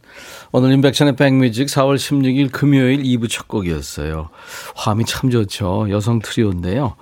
[0.52, 4.30] 오늘 임백천의 백뮤직 4월 16일 금요일 2부 첫 곡이었어요.
[4.74, 5.88] 화음이 참 좋죠.
[5.90, 6.96] 여성 트리오인데요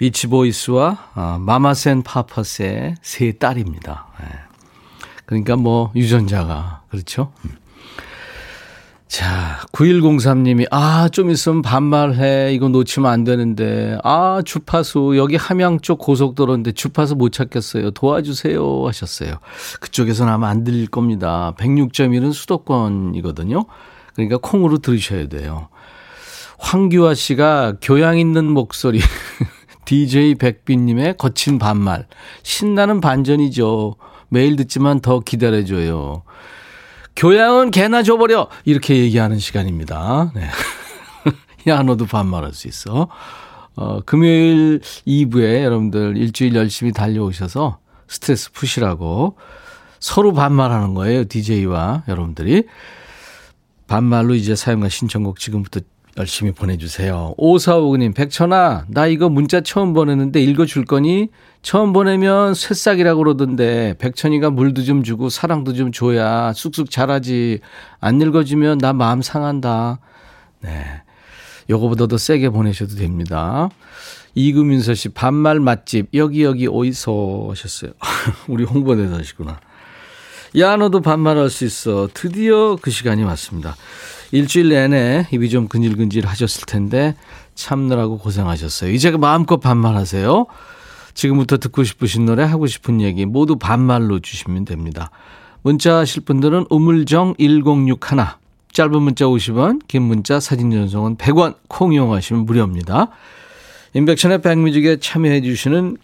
[0.00, 4.26] 비치보이스와 아, 마마스 앤 파파스의 세 딸입니다 예.
[5.26, 7.50] 그러니까 뭐 유전자가 그렇죠 음.
[9.06, 12.52] 자, 9103님이, 아, 좀 있으면 반말해.
[12.54, 13.98] 이거 놓치면 안 되는데.
[14.04, 15.14] 아, 주파수.
[15.16, 17.90] 여기 함양 쪽 고속도로인데 주파수 못 찾겠어요.
[17.90, 18.86] 도와주세요.
[18.86, 19.40] 하셨어요.
[19.80, 21.54] 그쪽에서는 아마 안 들릴 겁니다.
[21.58, 23.64] 106.1은 수도권이거든요.
[24.14, 25.70] 그러니까 콩으로 들으셔야 돼요.
[26.60, 29.00] 황규화 씨가 교양 있는 목소리.
[29.84, 32.06] DJ 백빈님의 거친 반말.
[32.42, 33.96] 신나는 반전이죠.
[34.28, 36.22] 매일 듣지만 더 기다려줘요.
[37.16, 38.48] 교양은 개나 줘버려!
[38.64, 40.32] 이렇게 얘기하는 시간입니다.
[40.34, 40.48] 네.
[41.66, 43.08] 야, 너도 반말할 수 있어.
[43.76, 49.36] 어, 금요일 2부에 여러분들 일주일 열심히 달려오셔서 스트레스 푸시라고
[49.98, 51.24] 서로 반말하는 거예요.
[51.24, 52.64] DJ와 여러분들이.
[53.86, 55.80] 반말로 이제 사용과 신청곡 지금부터
[56.20, 57.34] 열심히 보내주세요.
[57.38, 61.28] 5459님, 백천아, 나 이거 문자 처음 보냈는데 읽어줄 거니?
[61.62, 67.60] 처음 보내면 새싹이라고 그러던데, 백천이가 물도 좀 주고 사랑도 좀 줘야 쑥쑥 자라지.
[68.00, 69.98] 안 읽어주면 나 마음 상한다.
[70.60, 70.84] 네.
[71.68, 73.68] 요거보다 더 세게 보내셔도 됩니다.
[74.34, 77.92] 이금윤서 씨, 반말 맛집, 여기, 여기, 어디서 하셨어요.
[78.48, 79.58] 우리 홍보대사시구나.
[80.58, 82.08] 야, 너도 반말할 수 있어.
[82.12, 83.76] 드디어 그 시간이 왔습니다.
[84.32, 87.14] 일주일 내내 입이 좀 근질근질 하셨을 텐데
[87.54, 88.92] 참느라고 고생하셨어요.
[88.92, 90.46] 이제 마음껏 반말하세요.
[91.14, 95.10] 지금부터 듣고 싶으신 노래 하고 싶은 얘기 모두 반말로 주시면 됩니다.
[95.62, 97.98] 문자 하실 분들은 우물정 1061
[98.72, 103.08] 짧은 문자 50원 긴 문자 사진 전송은 100원 콩 이용하시면 무료입니다.
[103.94, 105.96] 임백천의 백뮤직에 참여해 주시는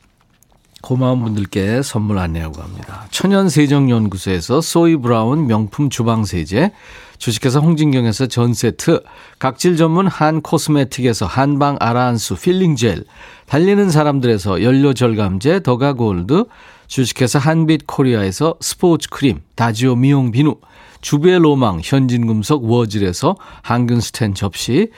[0.82, 3.06] 고마운 분들께 선물 안내하고 갑니다.
[3.10, 6.72] 천연세정연구소에서 소이 브라운 명품 주방세제,
[7.18, 9.02] 주식회사 홍진경에서 전 세트,
[9.38, 13.04] 각질 전문 한 코스메틱에서 한방 아라한수 필링젤,
[13.46, 16.44] 달리는 사람들에서 연료절감제 더가골드,
[16.86, 20.56] 주식회사 한빛코리아에서 스포츠 크림, 다지오 미용 비누,
[21.00, 24.90] 주베 로망 현진금속 워즐에서 항균스텐 접시,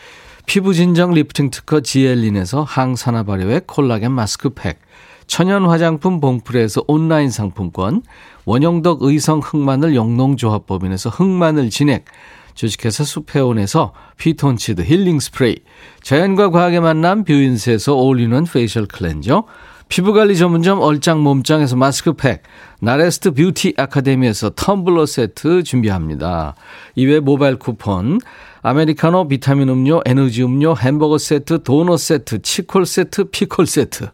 [0.47, 4.81] 피부진정 리프팅 특허 지엘린에서 항산화 발효액 콜라겐 마스크팩,
[5.29, 8.03] 천연 화장품 봉프레에서 온라인 상품권,
[8.47, 12.07] 원형덕 의성 흑마늘 영농조합법인에서 흑마늘 진액,
[12.55, 15.57] 주식회사 수페온에서 피톤치드 힐링 스프레이,
[16.03, 19.45] 자연과 과학의 만남 뷰인스에서 올리는 페이셜 클렌저,
[19.89, 22.43] 피부관리 전문점 얼짱 몸짱에서 마스크팩,
[22.81, 26.57] 나레스트 뷰티 아카데미에서 텀블러 세트 준비합니다.
[26.95, 28.19] 이외 모바일 쿠폰,
[28.63, 34.09] 아메리카노 비타민 음료, 에너지 음료, 햄버거 세트, 도넛 세트, 치콜 세트, 피콜 세트.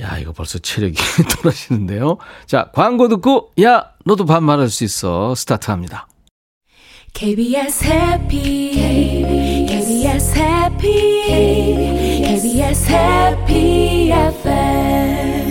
[0.00, 0.96] 야, 이거 벌써 체력이
[1.42, 2.18] 떨어지는데요.
[2.46, 5.34] 자, 광고 듣고, 야, 너도 반말할 수 있어.
[5.34, 6.08] 스타트 합니다.
[7.12, 8.72] KBS 해피
[9.68, 15.43] KBS 해피 KBS 해피 FM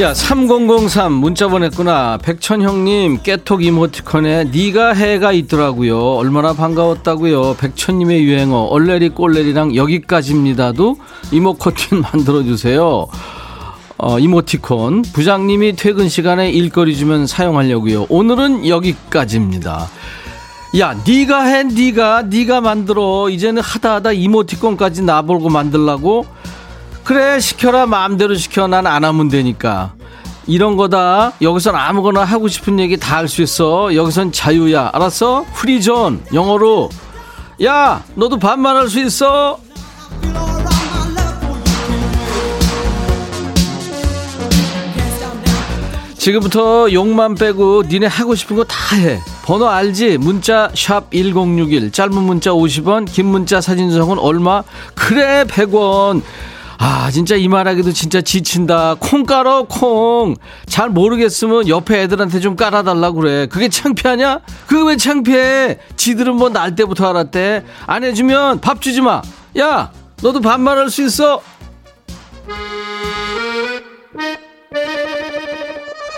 [0.00, 2.18] 야, 3003 문자 보냈구나.
[2.18, 5.98] 백천형님, 깨톡 이모티콘에 니가 해가 있더라고요.
[6.14, 7.56] 얼마나 반가웠다고요.
[7.58, 10.98] 백천님의 유행어, 얼레리 꼴레리랑 여기까지입니다도
[11.32, 13.08] 이모코틴 만들어주세요.
[13.96, 15.02] 어, 이모티콘.
[15.02, 18.06] 부장님이 퇴근 시간에 일거리 주면 사용하려고요.
[18.08, 19.88] 오늘은 여기까지입니다.
[20.78, 23.28] 야, 니가 해, 니가, 니가 만들어.
[23.30, 26.24] 이제는 하다 하다 이모티콘까지 나보고 만들라고?
[27.08, 29.94] 그래 시켜라 마음대로 시켜 난 안 하면 되니까
[30.46, 35.88] 이런 거다 여기선 아무거나 하고 싶은 얘기 다 할 수 있어 여기선 자유야 알았어 free
[35.88, 36.90] zone 영어로
[37.64, 39.58] 야 너도 반말할 수 있어
[46.16, 49.20] 지금부터 욕만 빼고 니네 하고 싶은 거 다 해.
[49.44, 50.18] 번호 알지?
[50.18, 51.90] 문자 샵 1061.
[51.92, 54.62] 짧은 문자 50원, 긴 문자 사진 전송은 얼마?
[54.94, 56.22] 그래, 100원.
[56.80, 58.94] 아, 진짜 이 말하기도 진짜 지친다.
[59.00, 60.36] 콩 깔어, 콩.
[60.66, 63.46] 잘 모르겠으면 옆에 애들한테 좀 깔아달라 그래.
[63.46, 64.40] 그게 창피하냐?
[64.68, 65.78] 그게 왜 창피해?
[65.96, 67.64] 지들은 뭐 날 때부터 알았대.
[67.86, 69.20] 안 해주면 밥 주지 마.
[69.58, 69.90] 야,
[70.22, 71.42] 너도 반말할 수 있어?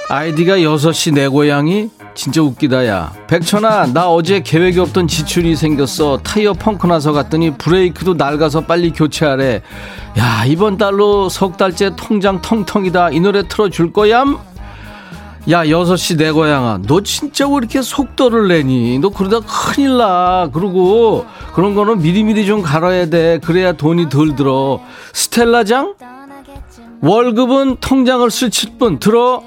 [0.08, 1.88] 아이디가 6시 내 고양이?
[2.20, 3.14] 진짜 웃기다 야.
[3.28, 6.18] 백천아 나 어제 계획이 없던 지출이 생겼어.
[6.18, 9.62] 타이어 펑크 나서 갔더니 브레이크도 낡아서 빨리 교체하래.
[10.18, 13.12] 야 이번 달로 석 달째 통장 텅텅이다.
[13.12, 14.24] 이 노래 틀어줄 거야?
[15.48, 16.80] 야 6시 내 고양아.
[16.86, 18.98] 너 진짜 왜 이렇게 속도를 내니?
[18.98, 20.50] 너 그러다 큰일 나.
[20.52, 23.38] 그러고 그런 거는 미리미리 좀 갈아야 돼.
[23.42, 24.82] 그래야 돈이 덜 들어.
[25.14, 25.94] 스텔라장?
[27.00, 28.98] 월급은 통장을 스칠 뿐.
[28.98, 29.42] 들어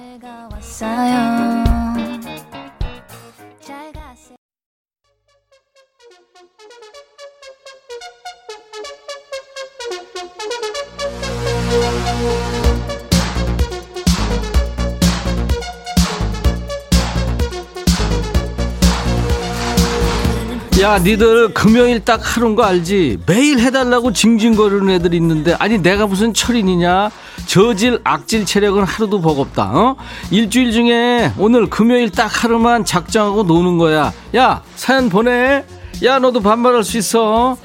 [20.84, 23.20] 야, 니들 금요일 딱 하루인 거 알지?
[23.26, 27.10] 매일 해달라고 징징거리는 애들 있는데, 아니, 내가 무슨 철인이냐?
[27.46, 29.96] 저질, 악질 체력은 하루도 버겁다, 어?
[30.30, 34.12] 일주일 중에 오늘 금요일 딱 하루만 작정하고 노는 거야.
[34.36, 35.64] 야, 사연 보내.
[36.04, 37.56] 야, 너도 반말할 수 있어.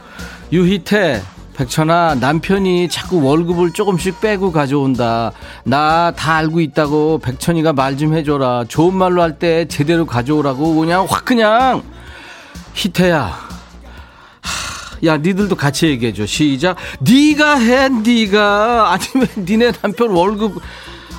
[0.53, 1.21] 유희태,
[1.57, 5.33] 백천아, 남편이 자꾸 월급을 조금씩 빼고 가져온다.
[5.65, 8.67] 나 다 알고 있다고 백천이가 말 좀 해줘라.
[8.69, 11.83] 좋은 말로 할 때 제대로 가져오라고 그냥 확 그냥.
[12.75, 13.27] 희태야.
[14.41, 16.27] 하, 야, 니들도 같이 얘기해줘.
[16.27, 16.77] 시작.
[17.03, 18.93] 니가 해, 니가.
[18.93, 20.61] 아니면 니네 남편 월급.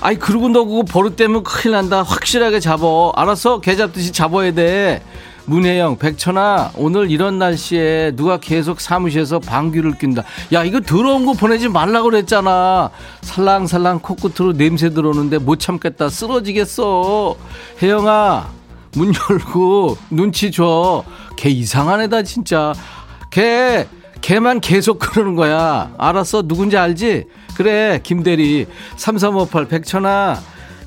[0.01, 2.03] 아이, 그러고 너 그거 버릇되면 큰일 난다.
[2.03, 3.11] 확실하게 잡어.
[3.15, 3.59] 알았어?
[3.59, 5.03] 개 잡듯이 잡아야 돼.
[5.45, 10.23] 문혜영, 백천아, 오늘 이런 날씨에 누가 계속 사무실에서 방귀를 낀다.
[10.53, 12.91] 야, 이거 더러운 거 보내지 말라고 그랬잖아.
[13.21, 16.09] 살랑살랑 코끝으로 냄새 들어오는데 못 참겠다.
[16.09, 17.35] 쓰러지겠어.
[17.81, 18.47] 혜영아,
[18.93, 21.03] 문 열고 눈치 줘.
[21.39, 22.73] 걔 이상한 애다 진짜.
[23.29, 23.87] 걔
[24.19, 25.89] 걔만 계속 그러는 거야.
[25.97, 26.41] 알았어?
[26.41, 27.27] 누군지 알지?
[27.55, 28.01] 그래.
[28.03, 28.67] 김대리.
[28.97, 30.37] 3358 백천아.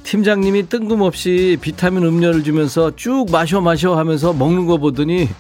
[0.03, 5.31] 팀장님이 뜬금없이 비타민 음료를 주면서 쭉 마셔 마셔 하면서 먹는 거 보더니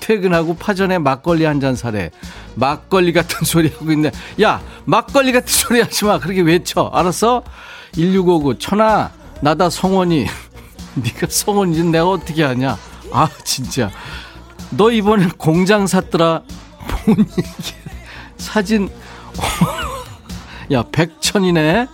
[0.00, 2.10] 퇴근하고 파전에 막걸리 한 잔 사래.
[2.54, 4.10] 막걸리 같은 소리 하고 있네.
[4.40, 6.18] 야, 막걸리 같은 소리 하지 마.
[6.18, 6.90] 그렇게 외쳐.
[6.94, 7.42] 알았어?
[7.94, 9.10] 1659, 천아,
[9.42, 10.24] 나다 성원이.
[10.96, 12.78] 네가 성원인지 내가 어떻게 하냐.
[13.12, 13.90] 아, 진짜.
[14.76, 16.42] 너 이번에 공장 샀더라.
[18.36, 18.88] 사진.
[20.72, 21.86] 야, 백천이네.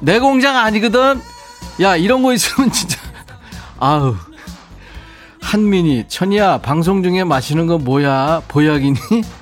[0.00, 1.20] 내 공장 아니거든.
[1.80, 2.98] 야, 이런 거 있으면 진짜.
[3.78, 4.16] 아우.
[5.40, 8.42] 한민이, 천이야, 방송 중에 마시는 거 뭐야?
[8.48, 8.96] 보약이니?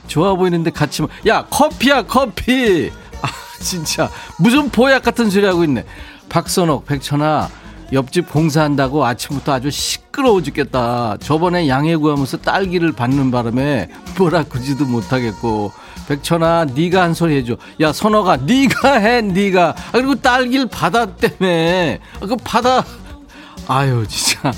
[0.08, 1.08] 좋아 보이는데 같이, 마...
[1.26, 2.90] 야, 커피야, 커피!
[3.22, 3.28] 아,
[3.60, 4.10] 진짜.
[4.38, 5.84] 무슨 보약 같은 소리 하고 있네.
[6.28, 7.48] 박선옥, 백천아,
[7.92, 11.18] 옆집 공사한다고 아침부터 아주 시끄러워 죽겠다.
[11.20, 13.88] 저번에 양해 구하면서 딸기를 받는 바람에
[14.18, 15.72] 뭐라 그지도 못하겠고.
[16.08, 17.56] 백천아, 네가 한 소리 해줘.
[17.80, 19.68] 야, 선호가, 네가 해, 네가.
[19.68, 21.98] 아, 그리고 딸기를 받았다며.
[22.20, 22.84] 아, 그 받아.
[23.68, 24.52] 아유, 진짜.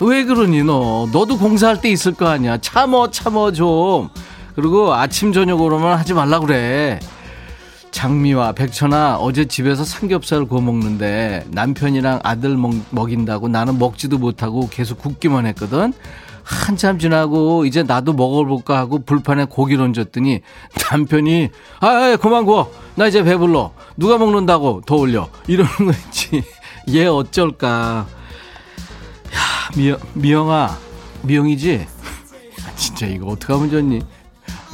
[0.00, 1.08] 왜 그러니, 너?
[1.12, 2.58] 너도 공사할 때 있을 거 아니야.
[2.58, 4.08] 참어, 참어, 좀.
[4.56, 6.98] 그리고 아침, 저녁으로만 하지 말라 그래.
[7.90, 14.98] 장미와 백천아 어제 집에서 삼겹살 구워 먹는데 남편이랑 아들 먹, 먹인다고 나는 먹지도 못하고 계속
[14.98, 15.92] 굽기만 했거든.
[16.42, 20.40] 한참 지나고 이제 나도 먹어볼까 하고 불판에 고기를 얹었더니
[20.90, 22.72] 남편이 아 그만 구워.
[22.94, 23.72] 나 이제 배불러.
[23.96, 25.28] 누가 먹는다고 더 올려.
[25.46, 26.42] 이러는 거 있지.
[26.90, 28.06] 얘 어쩔까.
[29.34, 29.40] 야
[29.76, 30.76] 미영, 미영아.
[31.22, 31.86] 미영이지?
[32.76, 34.00] 진짜 이거 어떡하면 좋니?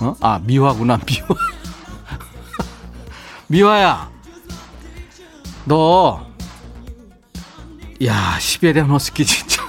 [0.00, 0.14] 어?
[0.20, 1.26] 아 미화구나 미화
[3.48, 4.10] 미화야,
[5.64, 6.26] 너,
[8.04, 9.62] 야, 시베리아 머스키 진짜.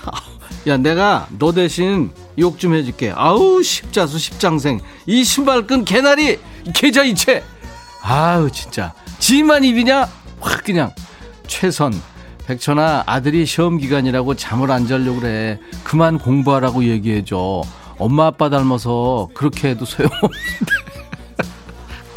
[0.68, 3.14] 야, 내가 너 대신 욕 좀 해줄게.
[3.16, 4.80] 아우, 십자수, 십장생.
[5.06, 6.40] 이 신발끈 개나리,
[6.74, 7.44] 계좌이체.
[8.02, 8.94] 아우, 진짜.
[9.20, 10.08] 지만 입이냐?
[10.40, 10.94] 확 그냥.
[11.48, 11.94] 최선.
[12.48, 15.60] 백천아, 아들이 시험 기간이라고 잠을 안 자려고 그래.
[15.84, 17.64] 그만 공부하라고 얘기해줘.
[17.98, 20.87] 엄마 아빠 닮아서 그렇게 해도 소용없는데.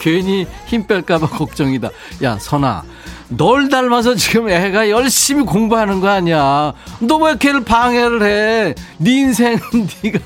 [0.01, 1.91] 괜히 힘 뺄까봐 걱정이다.
[2.25, 2.83] 야, 선아.
[3.29, 6.73] 널 닮아서 지금 애가 열심히 공부하는 거 아니야.
[7.01, 8.75] 너 왜 걔를 방해를 해?
[8.99, 9.61] 네 인생은
[10.03, 10.19] 네가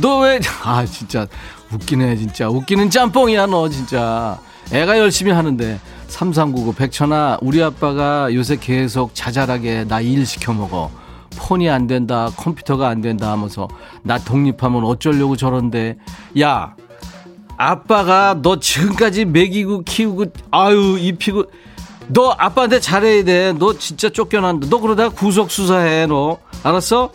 [0.00, 1.26] 너 왜 아 진짜
[1.72, 4.38] 웃기네 진짜 웃기는 짬뽕이야 너 진짜
[4.72, 10.90] 애가 열심히 하는데 3399 백천아 우리 아빠가 요새 계속 자잘하게 나 일 시켜 먹어
[11.36, 13.66] 폰이 안 된다 컴퓨터가 안 된다 하면서
[14.04, 15.96] 나 독립하면 어쩌려고 저런데
[16.40, 16.74] 야
[17.56, 21.44] 아빠가 너 지금까지 먹이고 키우고 아유 입히고
[22.08, 23.52] 너 아빠한테 잘해야 돼.
[23.52, 24.66] 너 진짜 쫓겨난다.
[24.68, 26.38] 너 그러다가 구속 수사해 너.
[26.62, 27.10] 알았어?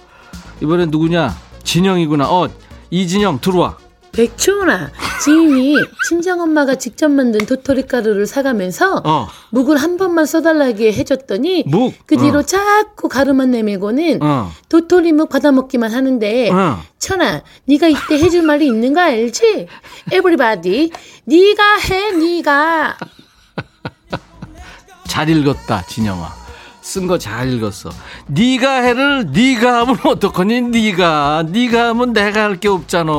[0.61, 1.35] 이번엔 누구냐?
[1.63, 2.27] 진영이구나.
[2.29, 2.49] 어
[2.89, 3.77] 이진영 들어와.
[4.11, 4.91] 백초나
[5.23, 5.75] 지인이
[6.07, 9.27] 친정엄마가 직접 만든 도토리 가루를 사가면서 어.
[9.51, 11.93] 묵을 한 번만 써달라게 해줬더니 묵?
[12.05, 12.43] 그 뒤로 어.
[12.43, 14.51] 자꾸 가루만 내밀고는 어.
[14.69, 16.79] 도토리 묵 받아먹기만 하는데 어.
[16.97, 19.67] 천아 네가 이때 해줄 말이 있는 거 알지?
[20.11, 20.91] 에브리바디
[21.25, 22.97] 네가 해 네가
[25.07, 26.29] 잘 읽었다 진영아
[26.89, 27.91] 쓴 거 잘 읽었어.
[28.27, 30.61] 네가 해를 네가 하면 어떡하니?
[30.61, 33.11] 네가 네가 하면 내가 할 게 없잖아.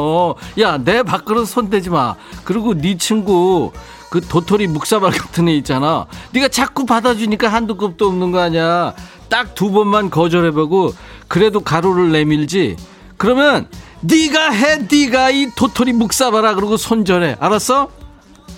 [0.59, 2.17] 야, 내 밥그릇 손대지 마.
[2.45, 3.71] 그리고 네 친구
[4.11, 6.07] 그 도토리 묵사발 같은 애 있잖아.
[6.33, 8.93] 네가 자꾸 받아주니까 한두 컵도 없는 거 아니야.
[9.29, 10.93] 딱 두 번만 거절해보고
[11.29, 12.77] 그래도 가루를 내밀지.
[13.17, 13.69] 그러면
[14.01, 17.37] 네가 해, 네가 이 도토리 묵사발아 그러고 손절해.
[17.39, 17.89] 알았어?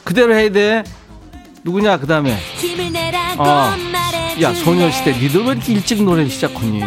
[0.05, 0.85] 그대로 해야 돼.
[1.65, 2.37] 누구냐 그 다음에
[3.39, 3.45] 어.
[4.41, 6.83] 야 소녀시대 니들 왜 이렇게 일찍 노래 시작하니?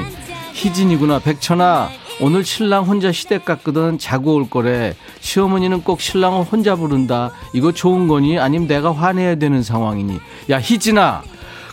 [0.54, 1.90] 희진이구나 백천아.
[2.22, 3.98] 오늘 신랑 혼자 시댁 갔거든.
[4.00, 4.96] 자고 올 거래.
[5.20, 7.32] 시어머니는 꼭 신랑을 혼자 부른다.
[7.54, 8.40] 이거 좋은 거니?
[8.40, 10.20] 아니면 내가 화내야 되는 상황이니.
[10.50, 11.24] 야 희진아.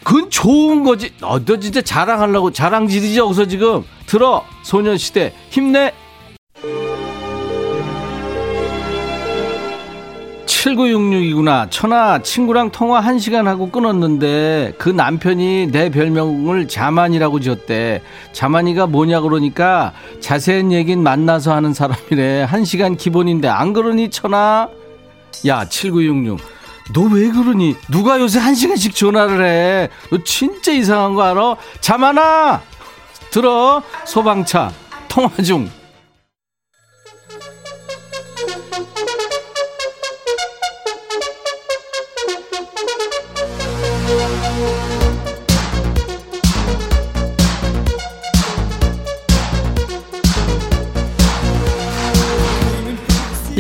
[0.03, 1.13] 그건 좋은 거지.
[1.21, 3.85] 너 진짜 자랑하려고 자랑질이지 여기서 지금.
[4.07, 5.33] 들어 소녀시대.
[5.51, 5.93] 힘내
[10.63, 11.69] 7966이구나.
[11.71, 18.03] 천아, 친구랑 통화 1시간 하고 끊었는데 그 남편이 내 별명을 자만이라고 지었대.
[18.33, 22.47] 자만이가 뭐냐 그러니까 자세한 얘긴 만나서 하는 사람이래.
[22.49, 24.69] 1시간 기본인데 안 그러니 천아?
[25.49, 26.39] 야, 7966.
[26.95, 27.75] 너 왜 그러니?
[27.91, 29.89] 누가 요새 1시간씩 전화를 해?
[30.11, 31.57] 너 진짜 이상한 거 알아?
[31.81, 32.61] 자만아!
[33.31, 33.83] 들어.
[34.05, 34.71] 소방차.
[35.09, 35.69] 통화 중.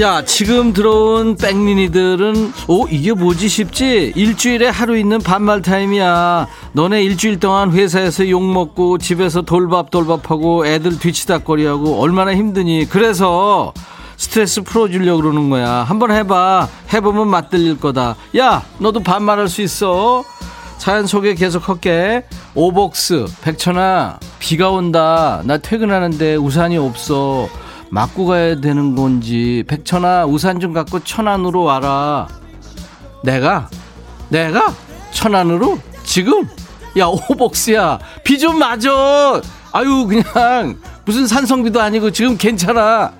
[0.01, 7.39] 야 지금 들어온 백민이들은 오 이게 뭐지 싶지 일주일에 하루 있는 반말 타임이야 너네 일주일
[7.39, 13.75] 동안 회사에서 욕먹고 집에서 돌밥 돌밥하고 애들 뒤치다거리하고 얼마나 힘드니 그래서
[14.17, 15.69] 스트레스 풀어주려고 그러는 거야.
[15.69, 16.69] 한번 해봐.
[16.93, 18.15] 해보면 맛들릴 거다.
[18.39, 20.23] 야, 너도 반말할 수 있어.
[20.79, 22.25] 사연 소개 계속 할게.
[22.55, 25.43] 오복스, 백천아, 비가 온다.
[25.45, 27.49] 나 퇴근하는데 우산이 없어.
[27.93, 29.65] 맞고 가야 되는 건지.
[29.69, 32.27] 백천아, 우산 좀 갖고 천안으로 와라.
[33.23, 33.69] 내가?
[34.31, 34.75] 내가?
[35.13, 35.79] 천안으로?
[36.03, 36.49] 지금?
[36.97, 37.99] 야, 오복스야.
[38.25, 38.91] 비 좀 맞아.
[39.73, 40.79] 아유, 그냥.
[41.05, 43.13] 무슨 산성비도 아니고 지금 괜찮아.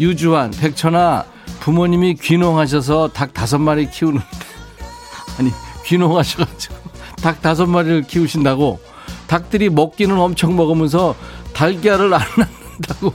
[0.00, 1.24] 유주환, 백천아.
[1.60, 4.26] 부모님이 귀농하셔서 닭 다섯 마리 키우는데.
[5.38, 5.52] 아니,
[5.84, 6.74] 귀농하셔가지고.
[7.22, 8.80] 닭 다섯 마리를 키우신다고
[9.28, 11.14] 닭들이 먹기는 엄청 먹으면서
[11.52, 13.12] 달걀을 안 낳는 다고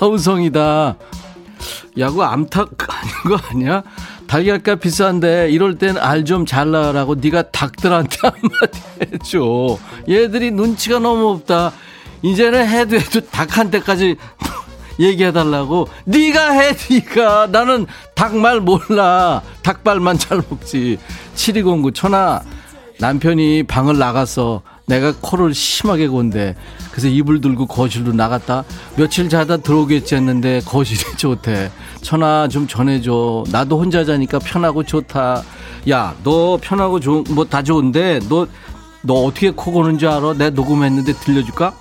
[0.00, 0.96] 아우성이다.
[1.98, 3.82] 야구 암탉 아닌 거 아니야?
[4.26, 8.80] 달걀값 비싼데 이럴 땐 알 좀 잘라라고 네가 닭들한테 한마디
[9.14, 9.76] 해줘.
[10.08, 11.72] 얘들이 눈치가 너무 없다.
[12.22, 14.16] 이제는 해도 해도 닭한테까지
[15.00, 15.88] 얘기해달라고.
[16.04, 17.48] 네가 해, 네가.
[17.48, 19.40] 나는 닭말 몰라.
[19.62, 20.98] 닭발만 잘 먹지.
[21.34, 22.42] 7209 천하.
[22.98, 24.60] 남편이 방을 나갔어.
[24.90, 26.56] 내가 코를 심하게 곤대.
[26.90, 28.64] 그래서 이불 들고 거실로 나갔다.
[28.96, 31.70] 며칠 자다 들어오겠지 했는데 거실이 좋대.
[32.02, 33.44] 천아 좀 전해줘.
[33.52, 35.42] 나도 혼자 자니까 편하고 좋다.
[35.88, 38.46] 야, 너 편하고 좋은 뭐 다 좋은데 너
[39.02, 40.34] 너 어떻게 코 고는 줄 알아?
[40.34, 41.72] 내가 녹음했는데 들려줄까?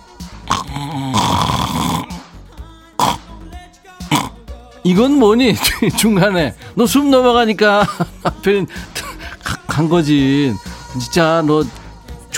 [4.86, 5.56] 이건 뭐니?
[6.00, 7.86] 중간에 너 숨 넘어가니까
[8.24, 8.66] 남편이
[9.68, 10.54] 간 거지.
[11.00, 11.64] 진짜 너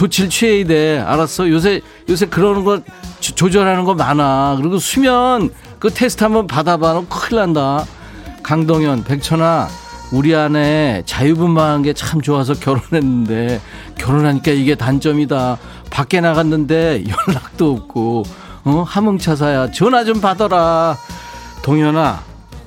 [0.02, 1.00] 조치를 취해야 돼.
[1.00, 1.48] 알았어?
[1.50, 1.80] 요새
[2.10, 2.82] 요새 그러는 거
[3.20, 4.56] 조절하는 거 많아.
[4.60, 6.94] 그리고 수면 그 테스트 한번 받아봐.
[6.94, 7.86] 너 큰일 난다.
[8.42, 9.68] 강동현, 백천아,
[10.12, 13.62] 우리 안에 자유분방한 게 참 좋아서 결혼했는데
[13.96, 15.60] 결혼하니까 이게 단점이다.
[15.92, 18.24] 밖에 나갔는데 연락도 없고
[18.64, 20.98] 어 하몽차사야 전화 좀 받아라.
[21.62, 22.24] 동현아,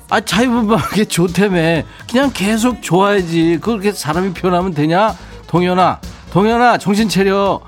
[0.09, 1.83] 아 자유분방하게 좋다며.
[2.09, 3.59] 그냥 계속 좋아야지.
[3.61, 5.17] 그렇게 사람이 변하면 되냐?
[5.49, 5.99] 동현아,
[6.39, 7.61] 동현아, 정신 차려.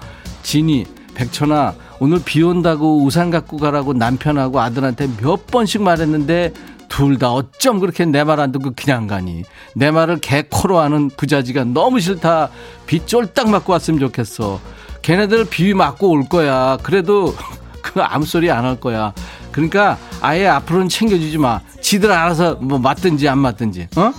[0.43, 6.53] 진이, 백천아, 오늘 비 온다고 우산 갖고 가라고 남편하고 아들한테 몇 번씩 말했는데
[6.89, 9.45] 둘 다 어쩜 그렇게 내 말 안 듣고 그냥 가니.
[9.77, 12.49] 내 말을 개코로 하는 부자지가 너무 싫다.
[12.87, 14.59] 비 쫄딱 맞고 왔으면 좋겠어.
[15.03, 16.77] 걔네들 비 맞고 올 거야.
[16.83, 17.37] 그래도
[17.83, 19.13] 그 아무 소리 안 할 거야.
[19.53, 21.61] 그러니까 아예 앞으로는 챙겨주지 마.
[21.81, 23.89] 지들 알아서 뭐 맞든지 안 맞든지.
[23.97, 24.13] 어?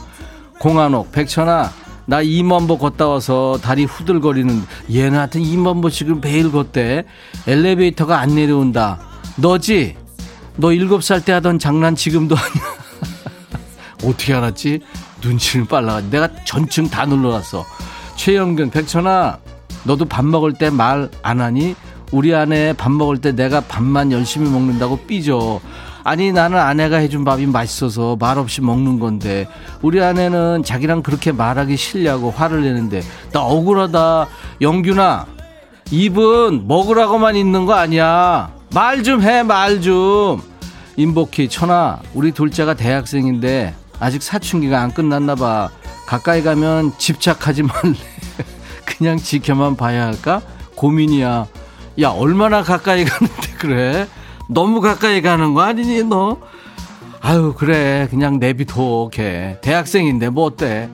[0.59, 1.69] 공한옥, 백천아,
[2.09, 7.03] 나 2만보 걷다 와서 다리 후들거리는 얘는 하여튼 2만보 지금 매일 걷대.
[7.45, 8.97] 엘리베이터가 안 내려온다.
[9.35, 9.95] 너지?
[10.55, 12.77] 너 7살 때 하던 장난 지금도 아니야.
[14.05, 14.79] 어떻게 알았지?
[15.21, 15.99] 눈치는 빨라.
[16.09, 17.65] 내가 전층 다 눌러놨어.
[18.15, 19.39] 최영균, 백천아,
[19.83, 21.75] 너도 밥 먹을 때 말 안 하니?
[22.13, 25.59] 우리 아내 밥 먹을 때 내가 밥만 열심히 먹는다고 삐져.
[26.07, 29.45] 아니 나는 아내가 해준 밥이 맛있어서 말없이 먹는 건데
[29.81, 33.01] 우리 아내는 자기랑 그렇게 말하기 싫냐고 화를 내는데
[33.33, 34.27] 나 억울하다.
[34.61, 35.25] 영균아
[35.91, 38.49] 입은 먹으라고만 있는 거 아니야.
[38.73, 40.41] 말 좀 해 말좀.
[40.95, 45.69] 임복희 천아 우리 둘째가 대학생인데 아직 사춘기가 안 끝났나 봐.
[46.05, 47.95] 가까이 가면 집착하지 말래.
[48.87, 50.41] 그냥 지켜만 봐야 할까?
[50.75, 51.47] 고민이야.
[51.99, 54.07] 야 얼마나 가까이 가는데 그래
[54.47, 56.37] 너무 가까이 가는 거 아니니 너?
[57.21, 58.07] 아유 그래.
[58.09, 59.57] 그냥 내비둬 걔.
[59.61, 60.89] 대학생인데 뭐 어때?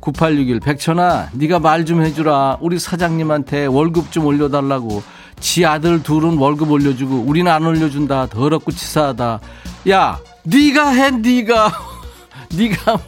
[0.00, 2.58] 9861 백천아 네가 말 좀 해주라.
[2.60, 5.02] 우리 사장님한테 월급 좀 올려달라고.
[5.40, 8.26] 지 아들 둘은 월급 올려주고 우리는 안 올려준다.
[8.26, 9.40] 더럽고 치사하다.
[9.90, 11.72] 야 네가 해 네가.
[12.56, 12.98] 네가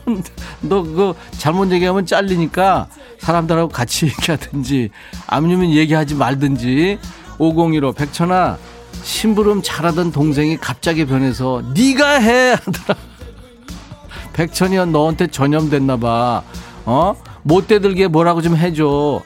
[0.60, 2.88] 너 그거 잘못 얘기하면 잘리니까
[3.18, 4.90] 사람들하고 같이 얘기하든지
[5.26, 6.98] 아니면 얘기하지 말든지.
[7.38, 8.58] 5015 백천아
[9.02, 12.98] 심부름 잘하던 동생이 갑자기 변해서 네가 해 하더라.
[14.32, 16.42] 백천이형 너한테 전염됐나 봐.
[16.86, 17.14] 어?
[17.42, 19.22] 못 대들게 뭐라고 좀 해줘.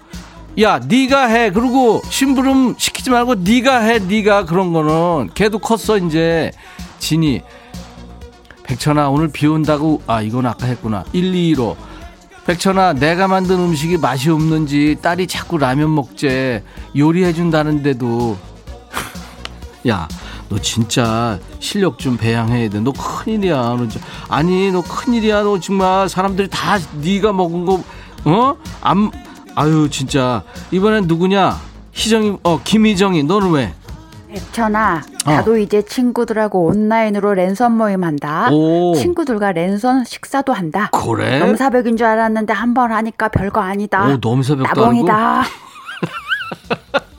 [0.60, 1.50] 야, 네가 해.
[1.50, 3.98] 그리고 심부름 시키지 말고 네가 해.
[3.98, 6.50] 네가 그런 거는 걔도 컸어 이제.
[6.98, 7.42] 진이
[8.62, 11.04] 백천아 오늘 비 온다고 아 이건 아까 했구나.
[11.12, 11.76] 125
[12.46, 16.62] 백천아 내가 만든 음식이 맛이 없는지 딸이 자꾸 라면 먹재
[16.96, 18.36] 요리해 준다는데도
[19.88, 20.08] 야,
[20.48, 22.80] 너 진짜 실력 좀 배양해야 돼.
[22.80, 23.54] 너 큰일이야.
[23.54, 23.86] 너
[24.28, 25.42] 아니, 너 큰일이야.
[25.42, 27.82] 너 정말 사람들이 다 네가 먹은 거
[28.24, 28.56] 어?
[28.80, 29.10] 안
[29.54, 30.42] 아유, 진짜.
[30.70, 31.56] 이번엔 누구냐?
[31.92, 33.74] 희정이 어, 김희정이 너는 왜?
[34.28, 35.56] 백천아, 나도 어.
[35.58, 38.48] 이제 친구들하고 온라인으로 랜선 모임 한다.
[38.50, 38.92] 오.
[38.96, 40.90] 친구들과 랜선 식사도 한다.
[40.92, 41.38] 그래?
[41.38, 44.06] 넘사벽인 줄 알았는데 한 번 하니까 별거 아니다.
[44.08, 45.44] 오, 넘사벽도 나봉이다.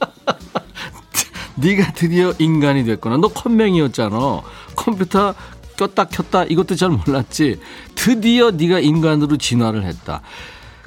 [1.55, 3.17] 네가 드디어 인간이 됐구나.
[3.17, 4.41] 너 컴맹이었잖아.
[4.75, 5.33] 컴퓨터
[5.77, 6.43] 꼈다 켰다.
[6.45, 7.59] 이것도 잘 몰랐지.
[7.95, 10.21] 드디어 네가 인간으로 진화를 했다.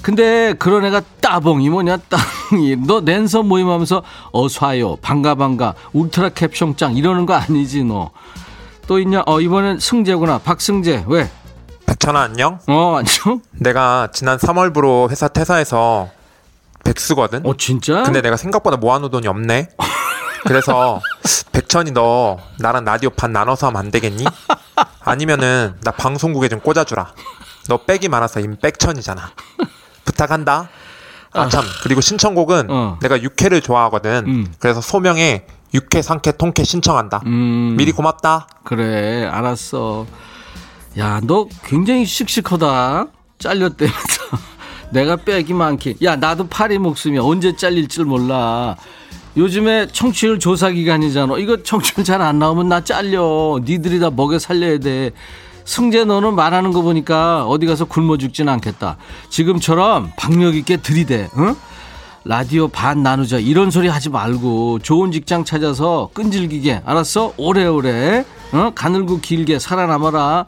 [0.03, 1.97] 근데 그런 애가 따봉이 뭐냐?
[2.09, 2.77] 따봉이.
[2.87, 4.03] 너 랜선 모임하면서
[4.33, 5.01] 어쏴요.
[5.01, 5.75] 반가 반가.
[5.93, 6.97] 울트라 캡숑짱.
[6.97, 8.11] 이러는 거 아니지 너.
[8.87, 9.23] 또 있냐?
[9.27, 10.39] 어 이번엔 승재구나.
[10.39, 11.05] 박승재.
[11.09, 11.31] 왜?
[11.87, 12.59] 백천아 안녕?
[12.69, 13.41] 어 안녕?
[13.53, 16.09] 내가 지난 3월부로 회사 퇴사해서
[16.85, 17.45] 백수거든?
[17.45, 18.03] 어 진짜?
[18.03, 19.69] 근데 내가 생각보다 모아놓은 돈이 없네
[20.45, 21.01] 그래서
[21.53, 24.25] 백천이 너 나랑 라디오 반 나눠서 하면 안 되겠니
[25.01, 27.13] 아니면은 나 방송국에 좀 꽂아주라
[27.69, 29.31] 너 백이 많아서 이미 백천이잖아
[30.05, 30.69] 부탁한다.
[31.33, 32.99] 아참 그리고 신청곡은 어.
[33.03, 34.25] 내가 육회를 좋아하거든.
[34.27, 34.55] 음.
[34.59, 37.21] 그래서 소명에 육회, 상쾌, 통쾌 신청한다.
[37.27, 37.75] 음.
[37.77, 38.49] 미리 고맙다.
[38.65, 40.07] 그래 알았어.
[40.99, 43.07] 야 너 굉장히 씩씩하다.
[43.39, 44.23] 잘렸대면서
[44.91, 45.97] 내가 빼기 많기.
[46.03, 47.21] 야 나도 파리 목숨이야.
[47.23, 48.77] 언제 잘릴 줄 몰라.
[49.37, 51.39] 요즘에 청취율 조사 기간이잖아.
[51.39, 53.61] 이거 청취율 잘 안 나오면 나 잘려.
[53.65, 55.11] 니들이 다 먹여 살려야 돼.
[55.65, 58.97] 승재 너는 말하는 거 보니까 어디 가서 굶어 죽진 않겠다.
[59.29, 61.29] 지금처럼 박력 있게 들이대.
[61.37, 61.55] 응?
[62.25, 67.33] 라디오 반 나누자 이런 소리 하지 말고 좋은 직장 찾아서 끈질기게 알았어?
[67.37, 68.73] 오래오래 어?
[68.75, 70.47] 가늘고 길게 살아남아라.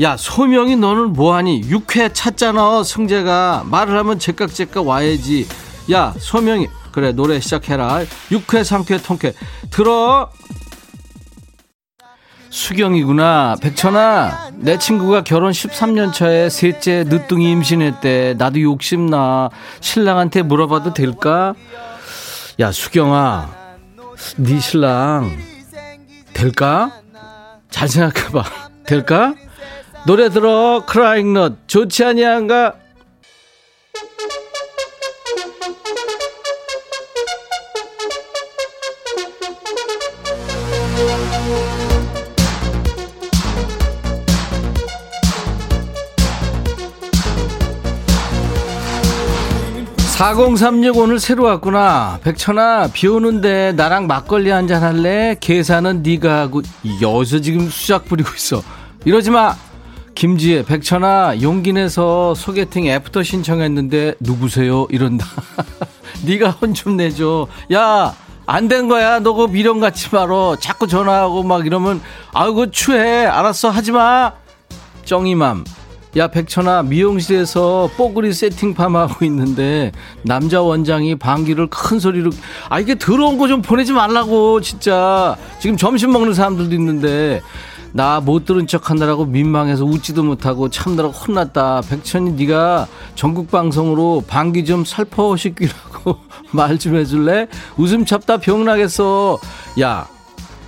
[0.00, 1.62] 야 소명이 너는 뭐하니?
[1.62, 5.46] 6회 찾잖아 승재가 말을 하면 제깍제깍 와야지.
[5.92, 8.00] 야 소명이 그래 노래 시작해라.
[8.30, 9.32] 6회 상쾌 통쾌
[9.70, 10.30] 들어.
[12.50, 13.56] 수경이구나.
[13.62, 18.34] 백천아, 내 친구가 결혼 13년 차에 셋째 늦둥이 임신했대.
[18.36, 19.48] 나도 욕심나.
[19.80, 21.54] 신랑한테 물어봐도 될까?
[22.60, 23.48] 야, 수경아.
[24.36, 25.34] 네 신랑
[26.34, 26.92] 될까?
[27.70, 28.44] 잘 생각해봐.
[28.86, 29.34] 될까?
[30.06, 30.84] 노래 들어.
[30.86, 31.66] 크라잉 넛.
[31.66, 32.74] 좋지 아니한가?
[50.26, 52.20] 4036 오늘 새로 왔구나.
[52.22, 55.34] 백천아, 비 오는데 나랑 막걸리 한잔 할래?
[55.40, 56.62] 계산은 네가 하고
[57.00, 58.62] 여기서 지금 수작 부리고 있어.
[59.04, 59.56] 이러지 마.
[60.14, 64.86] 김지혜, 백천아, 용기 내서 소개팅 after 신청했는데 누구세요?
[64.90, 65.26] 이런다.
[66.24, 67.48] 네가 혼 좀 내줘.
[67.74, 68.14] 야,
[68.46, 69.18] 안 된 거야.
[69.18, 70.54] 너그 미련 갖지 말어.
[70.60, 72.00] 자꾸 전화하고 막 이러면
[72.32, 73.26] 아이고 추해.
[73.26, 73.70] 알았어.
[73.70, 74.30] 하지 마.
[75.04, 75.64] 쩡이맘.
[76.16, 79.92] 야 백천아 미용실에서 뽀글이 세팅팜 하고 있는데
[80.22, 82.30] 남자 원장이 방귀를 큰 소리로
[82.68, 85.36] 아 이게 더러운 거 좀 보내지 말라고 진짜.
[85.58, 87.40] 지금 점심 먹는 사람들도 있는데
[87.92, 91.80] 나 못 들은 척 하느라고 민망해서 웃지도 못하고 참느라 혼났다.
[91.88, 96.18] 백천이 네가 전국 방송으로 방귀 좀 살포시키라고
[96.52, 97.48] 말 좀 해줄래?
[97.78, 99.38] 웃음 참다 병나겠어.
[99.80, 100.06] 야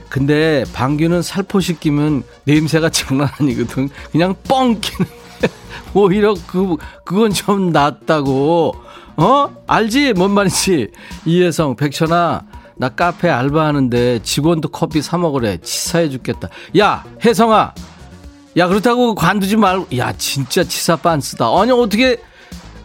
[0.09, 3.89] 근데 방귀는 살포시키면 냄새가 장난 아니거든.
[4.13, 5.11] 그냥 뻥 끼는
[5.95, 8.75] 오히려 그, 그건 좀 낫다고.
[9.17, 9.51] 어?
[9.67, 10.15] 알지?
[10.15, 10.91] 뭔 말인지.
[11.25, 12.43] 이혜성, 백천아,
[12.77, 15.59] 나 카페 알바하는데 직원도 커피 사먹으래.
[15.59, 16.49] 치사해 죽겠다.
[16.79, 17.75] 야, 혜성아.
[18.57, 19.97] 야, 그렇다고 관두지 말고.
[19.97, 21.47] 야, 진짜 치사 빤스다.
[21.59, 22.21] 아니, 어떻게.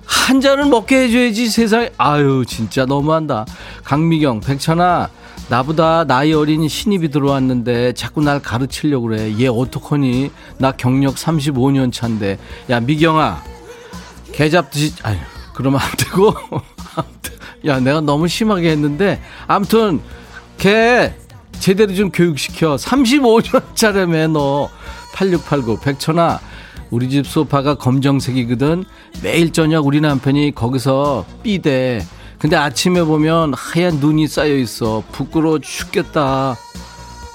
[0.05, 1.91] 한 잔을 먹게 해줘야지 세상에.
[1.97, 3.45] 아유, 진짜 너무한다.
[3.83, 5.09] 강미경, 백천아,
[5.47, 9.33] 나보다 나이 어린 신입이 들어왔는데 자꾸 날 가르치려고 그래.
[9.39, 10.31] 얘 어떡하니?
[10.57, 12.37] 나 경력 35년 차인데.
[12.69, 13.43] 야, 미경아.
[14.31, 15.17] 개 잡듯이, 아유,
[15.53, 16.33] 그러면 안 되고.
[17.65, 19.21] 야, 내가 너무 심하게 했는데.
[19.47, 20.01] 아무튼,
[20.57, 21.13] 걔
[21.59, 22.75] 제대로 좀 교육시켜.
[22.75, 24.69] 35년 차라며, 너.
[25.13, 25.79] 8689.
[25.81, 26.39] 백천아.
[26.91, 28.85] 우리 집 소파가 검정색이거든.
[29.21, 32.05] 매일 저녁 우리 남편이 거기서 삐대.
[32.39, 35.03] 근데 아침에 보면 하얀 눈이 쌓여 있어.
[35.11, 36.55] 부끄러워 죽겠다.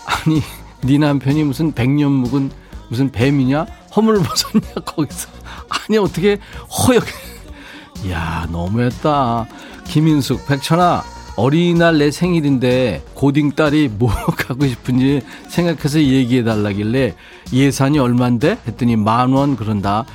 [0.06, 0.42] 아니,
[0.82, 2.50] 네 남편이 무슨 백년 묵은
[2.88, 3.66] 무슨 뱀이냐?
[3.94, 4.74] 허물 벗었냐?
[4.84, 5.28] 거기서.
[5.68, 6.38] 아니, 어떻게
[6.70, 8.10] 허옇게.
[8.10, 9.46] 야, 너무했다.
[9.86, 11.04] 김인숙, 백천아,
[11.36, 17.14] 어린이날 내 생일인데 고딩 딸이 뭐 가고 싶은지 생각해서 얘기해 달라길래
[17.52, 18.58] 예산이 얼만데?
[18.66, 20.06] 했더니 만 원 그런다.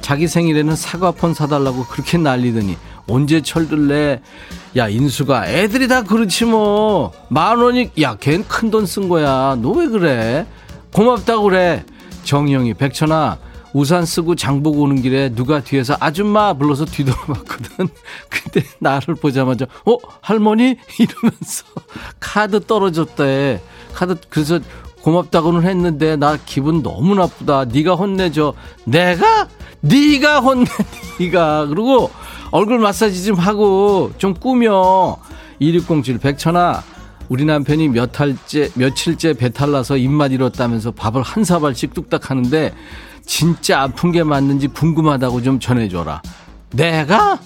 [0.00, 2.76] 자기 생일에는 사과폰 사달라고 그렇게 난리더니
[3.08, 4.20] 언제 철들래?
[4.76, 7.12] 야, 인수가 애들이 다 그렇지 뭐.
[7.30, 9.56] 만 원이, 야, 걘 큰 돈 쓴 거야.
[9.60, 10.46] 너 왜 그래?
[10.92, 11.84] 고맙다고 그래.
[12.24, 13.38] 정영이, 백천아,
[13.72, 17.88] 우산 쓰고 장보고 오는 길에 누가 뒤에서 아줌마 불러서 뒤돌아봤거든.
[18.30, 19.96] 근데 나를 보자마자, 어?
[20.20, 20.76] 할머니?
[20.98, 21.64] 이러면서
[22.20, 23.60] 카드 떨어졌대.
[23.94, 24.60] 카드, 그래서
[25.02, 27.64] 고맙다고는 했는데 나 기분 너무 나쁘다.
[27.66, 28.52] 네가 혼내줘.
[28.84, 29.48] 내가?
[29.80, 30.66] 네가 혼내,
[31.20, 31.66] 네가.
[31.66, 32.10] 그리고
[32.50, 35.16] 얼굴 마사지 좀 하고 좀 꾸며
[35.58, 36.82] 2607 백천아
[37.28, 42.72] 우리 남편이 몇 달째, 며칠째 배탈 나서 입맛 잃었다면서 밥을 한 사발씩 뚝딱 하는데
[43.26, 46.22] 진짜 아픈 게 맞는지 궁금하다고 좀 전해줘라.
[46.70, 47.38] 내가?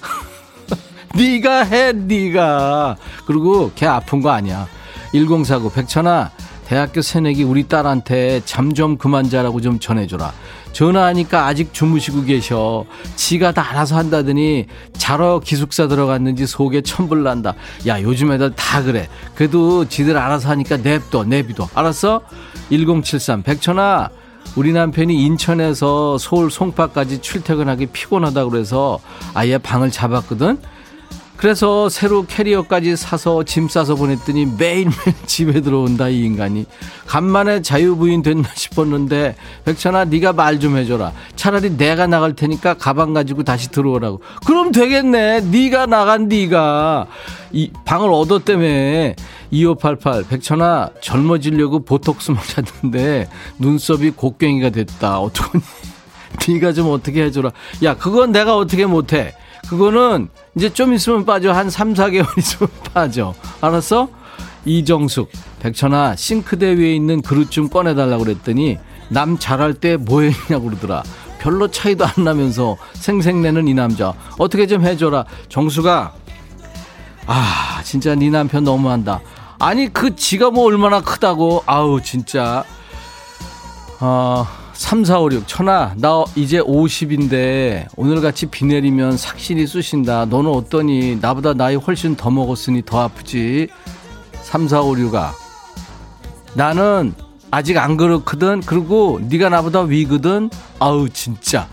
[1.17, 2.97] 네가 해, 네가.
[3.27, 4.69] 그리고 걔 아픈 거 아니야.
[5.13, 6.31] 1049 백천아
[6.67, 10.33] 대학교 새내기 우리 딸한테 잠 좀 그만 자라고 좀 전해줘라.
[10.73, 12.85] 전화하니까 아직 주무시고 계셔.
[13.17, 17.55] 지가 다 알아서 한다더니 자러 기숙사 들어갔는지 속에 천불 난다.
[17.87, 19.09] 야 요즘 애들 다 그래.
[19.35, 21.69] 그래도 지들 알아서 하니까 냅둬 내비둬.
[21.75, 22.23] 알았어?
[22.71, 24.11] 1073 백천아
[24.57, 28.99] 우리 남편이 인천에서 서울 송파까지 출퇴근하기 피곤하다 그래서
[29.35, 30.59] 아예 방을 잡았거든.
[31.43, 34.93] 그래서 새로 캐리어까지 사서 짐 싸서 보냈더니 매일매일
[35.27, 36.67] 집에 들어온다 이 인간이.
[37.09, 39.35] 간만에 자유부인 됐나 싶었는데
[39.65, 41.11] 백천아 네가 말 좀 해줘라.
[41.35, 44.21] 차라리 내가 나갈 테니까 가방 가지고 다시 들어오라고.
[44.47, 45.41] 그럼 되겠네.
[45.51, 47.07] 네가 나간 네가.
[47.51, 49.15] 이 방을 얻었다며.
[49.51, 53.29] 2588 백천아 젊어지려고 보톡스 맞았는데
[53.59, 55.19] 눈썹이 곡괭이가 됐다.
[55.19, 55.65] 어떡하니?
[56.49, 57.51] 네가 좀 어떻게 해줘라.
[57.83, 59.35] 야 그건 내가 어떻게 못해
[59.69, 61.53] 그거는 이제 좀 있으면 빠져.
[61.53, 63.35] 한 3, 4개월 있으면 빠져.
[63.61, 64.09] 알았어?
[64.65, 71.03] 이정숙, 백천아, 싱크대 위에 있는 그릇 좀 꺼내달라고 그랬더니 남 잘할 때 뭐 했냐고 그러더라.
[71.41, 74.15] 별로 차이도 안 나면서 생색내는 이 남자.
[74.39, 75.25] 어떻게 좀 해줘라.
[75.49, 76.13] 정수가,
[77.27, 79.21] 아, 진짜 네 남편 너무한다.
[79.59, 81.63] 아니, 그 지가 뭐 얼마나 크다고.
[81.67, 82.65] 아우, 진짜.
[84.01, 84.47] 어,
[84.83, 90.25] 3456 천아 나 이제 50인데 오늘같이 비 내리면 삭신이 쑤신다.
[90.25, 91.19] 너는 어떠니?
[91.21, 93.69] 나보다 나이 훨씬 더 먹었으니 더 아프지.
[94.45, 95.31] 3456아.
[96.55, 97.15] 나는
[97.53, 98.61] 아직 안 그렇거든.
[98.61, 100.51] 그리고 네가 나보다 위거든.
[100.81, 101.69] 아우 진짜.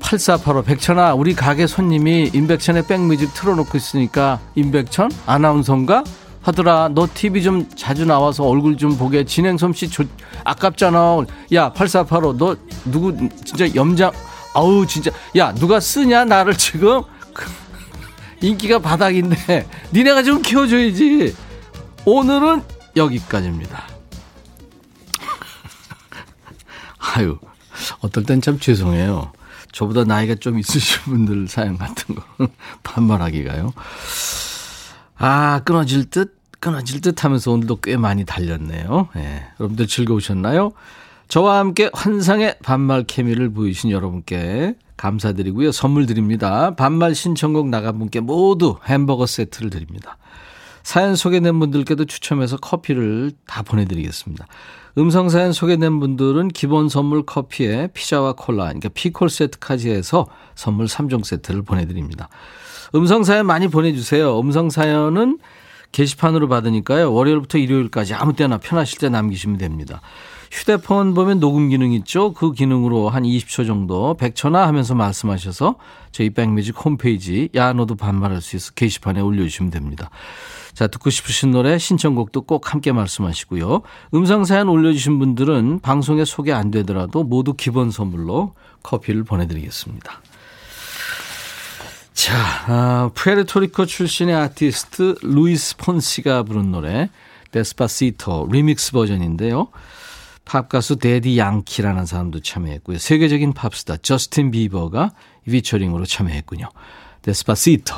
[0.00, 6.04] 8485 백천아 우리 가게 손님이 임백천의 백뮤직 틀어놓고 있으니까 임백천 아나운서인가
[6.42, 6.88] 하더라.
[6.94, 9.24] 너 TV 좀 자주 나와서 얼굴 좀 보게.
[9.24, 10.06] 진행 솜씨 좋,
[10.44, 11.24] 아깝잖아.
[11.52, 12.36] 야, 8485.
[12.38, 13.14] 너 누구
[13.44, 14.10] 진짜 염장
[14.54, 17.02] 아우 진짜 야, 누가 쓰냐 나를 지금?
[18.40, 21.34] 인기가 바닥인데 니네가 좀 키워 줘야지.
[22.06, 22.62] 오늘은
[22.96, 23.84] 여기까지입니다.
[27.14, 27.38] 아유,
[28.00, 29.32] 어떨 땐 참 죄송해요.
[29.72, 32.22] 저보다 나이가 좀 있으신 분들 사연 같은 거
[32.82, 33.72] 반말하기가요.
[35.22, 39.08] 아, 끊어질 듯, 끊어질 듯 하면서 오늘도 꽤 많이 달렸네요.
[39.16, 39.44] 예.
[39.60, 40.72] 여러분들 즐거우셨나요?
[41.28, 45.72] 저와 함께 환상의 반말 케미를 보이신 여러분께 감사드리고요.
[45.72, 46.74] 선물 드립니다.
[46.74, 50.16] 반말 신청곡 나간 분께 모두 햄버거 세트를 드립니다.
[50.82, 54.46] 사연 소개된 분들께도 추첨해서 커피를 다 보내드리겠습니다.
[54.96, 61.62] 음성사연 소개된 분들은 기본 선물 커피에 피자와 콜라, 그러니까 피콜 세트까지 해서 선물 3종 세트를
[61.62, 62.30] 보내드립니다.
[62.94, 64.38] 음성 사연 많이 보내주세요.
[64.40, 65.38] 음성 사연은
[65.92, 67.12] 게시판으로 받으니까요.
[67.12, 70.00] 월요일부터 일요일까지 아무 때나 편하실 때 남기시면 됩니다.
[70.50, 72.32] 휴대폰 보면 녹음 기능 있죠?
[72.32, 75.76] 그 기능으로 한 20초 정도 백천화 하면서 말씀하셔서
[76.10, 80.10] 저희 백뮤직 홈페이지 야 너도 반말할 수 있어 게시판에 올려주시면 됩니다.
[80.74, 83.82] 자 듣고 싶으신 노래 신청곡도 꼭 함께 말씀하시고요.
[84.14, 90.20] 음성 사연 올려주신 분들은 방송에 소개 안 되더라도 모두 기본 선물로 커피를 보내드리겠습니다.
[92.30, 92.36] 자,
[92.68, 97.10] 아, 푸에르토리코 출신의 아티스트 루이스 폰시가 부른 노래
[97.50, 99.66] Despacito 리믹스 버전인데요.
[100.44, 102.98] 팝 가수 대디 양키라는 사람도 참여했고요.
[102.98, 105.10] 세계적인 팝스타 저스틴 비버가
[105.44, 106.68] 피처링으로 참여했군요.
[107.22, 107.96] 데스파시토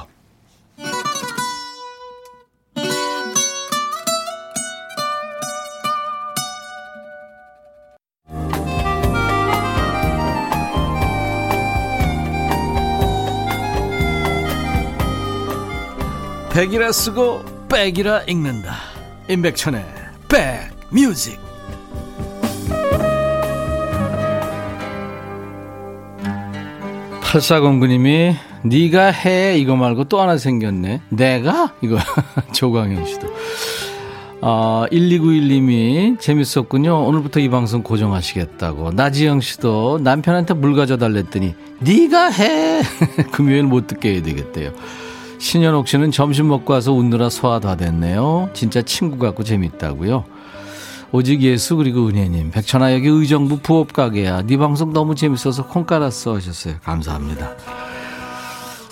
[16.53, 18.75] 백이라 쓰고 백이라 읽는다
[19.27, 19.83] 임백천의
[20.29, 21.41] 백뮤직
[27.23, 31.97] 팔사공구님이 네가 해 이거 말고 또 하나 생겼네 내가 이거
[32.53, 33.33] 조광현 씨도
[34.45, 37.07] 어, 1291님이 재밌었군요.
[37.07, 38.91] 오늘부터 이 방송 고정하시겠다고.
[38.91, 42.83] 나지영 씨도 남편한테 물 가져 달랬더니 네가 해.
[43.31, 44.73] 금요일 못 듣게 해야 되겠대요.
[45.43, 48.49] 신현옥 씨는 점심 먹고 와서 웃느라 소화 다 됐네요.
[48.53, 50.25] 진짜 친구 같고 재밌다고요.
[51.11, 54.43] 오직 예수 그리고 은혜님 백천아 여기 의정부 부업 가게야.
[54.43, 56.77] 네 방송 너무 재밌어서 콩 깔았어 하셨어요.
[56.85, 57.57] 감사합니다.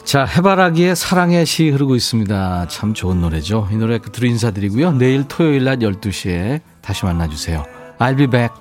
[0.05, 2.67] 자 해바라기에 사랑의 시 흐르고 있습니다.
[2.67, 3.69] 참 좋은 노래죠.
[3.71, 4.93] 이 노래 들어 인사드리고요.
[4.95, 7.63] 내일 토요일 낮 12시에 다시 만나주세요.
[8.01, 8.53] I'll be back.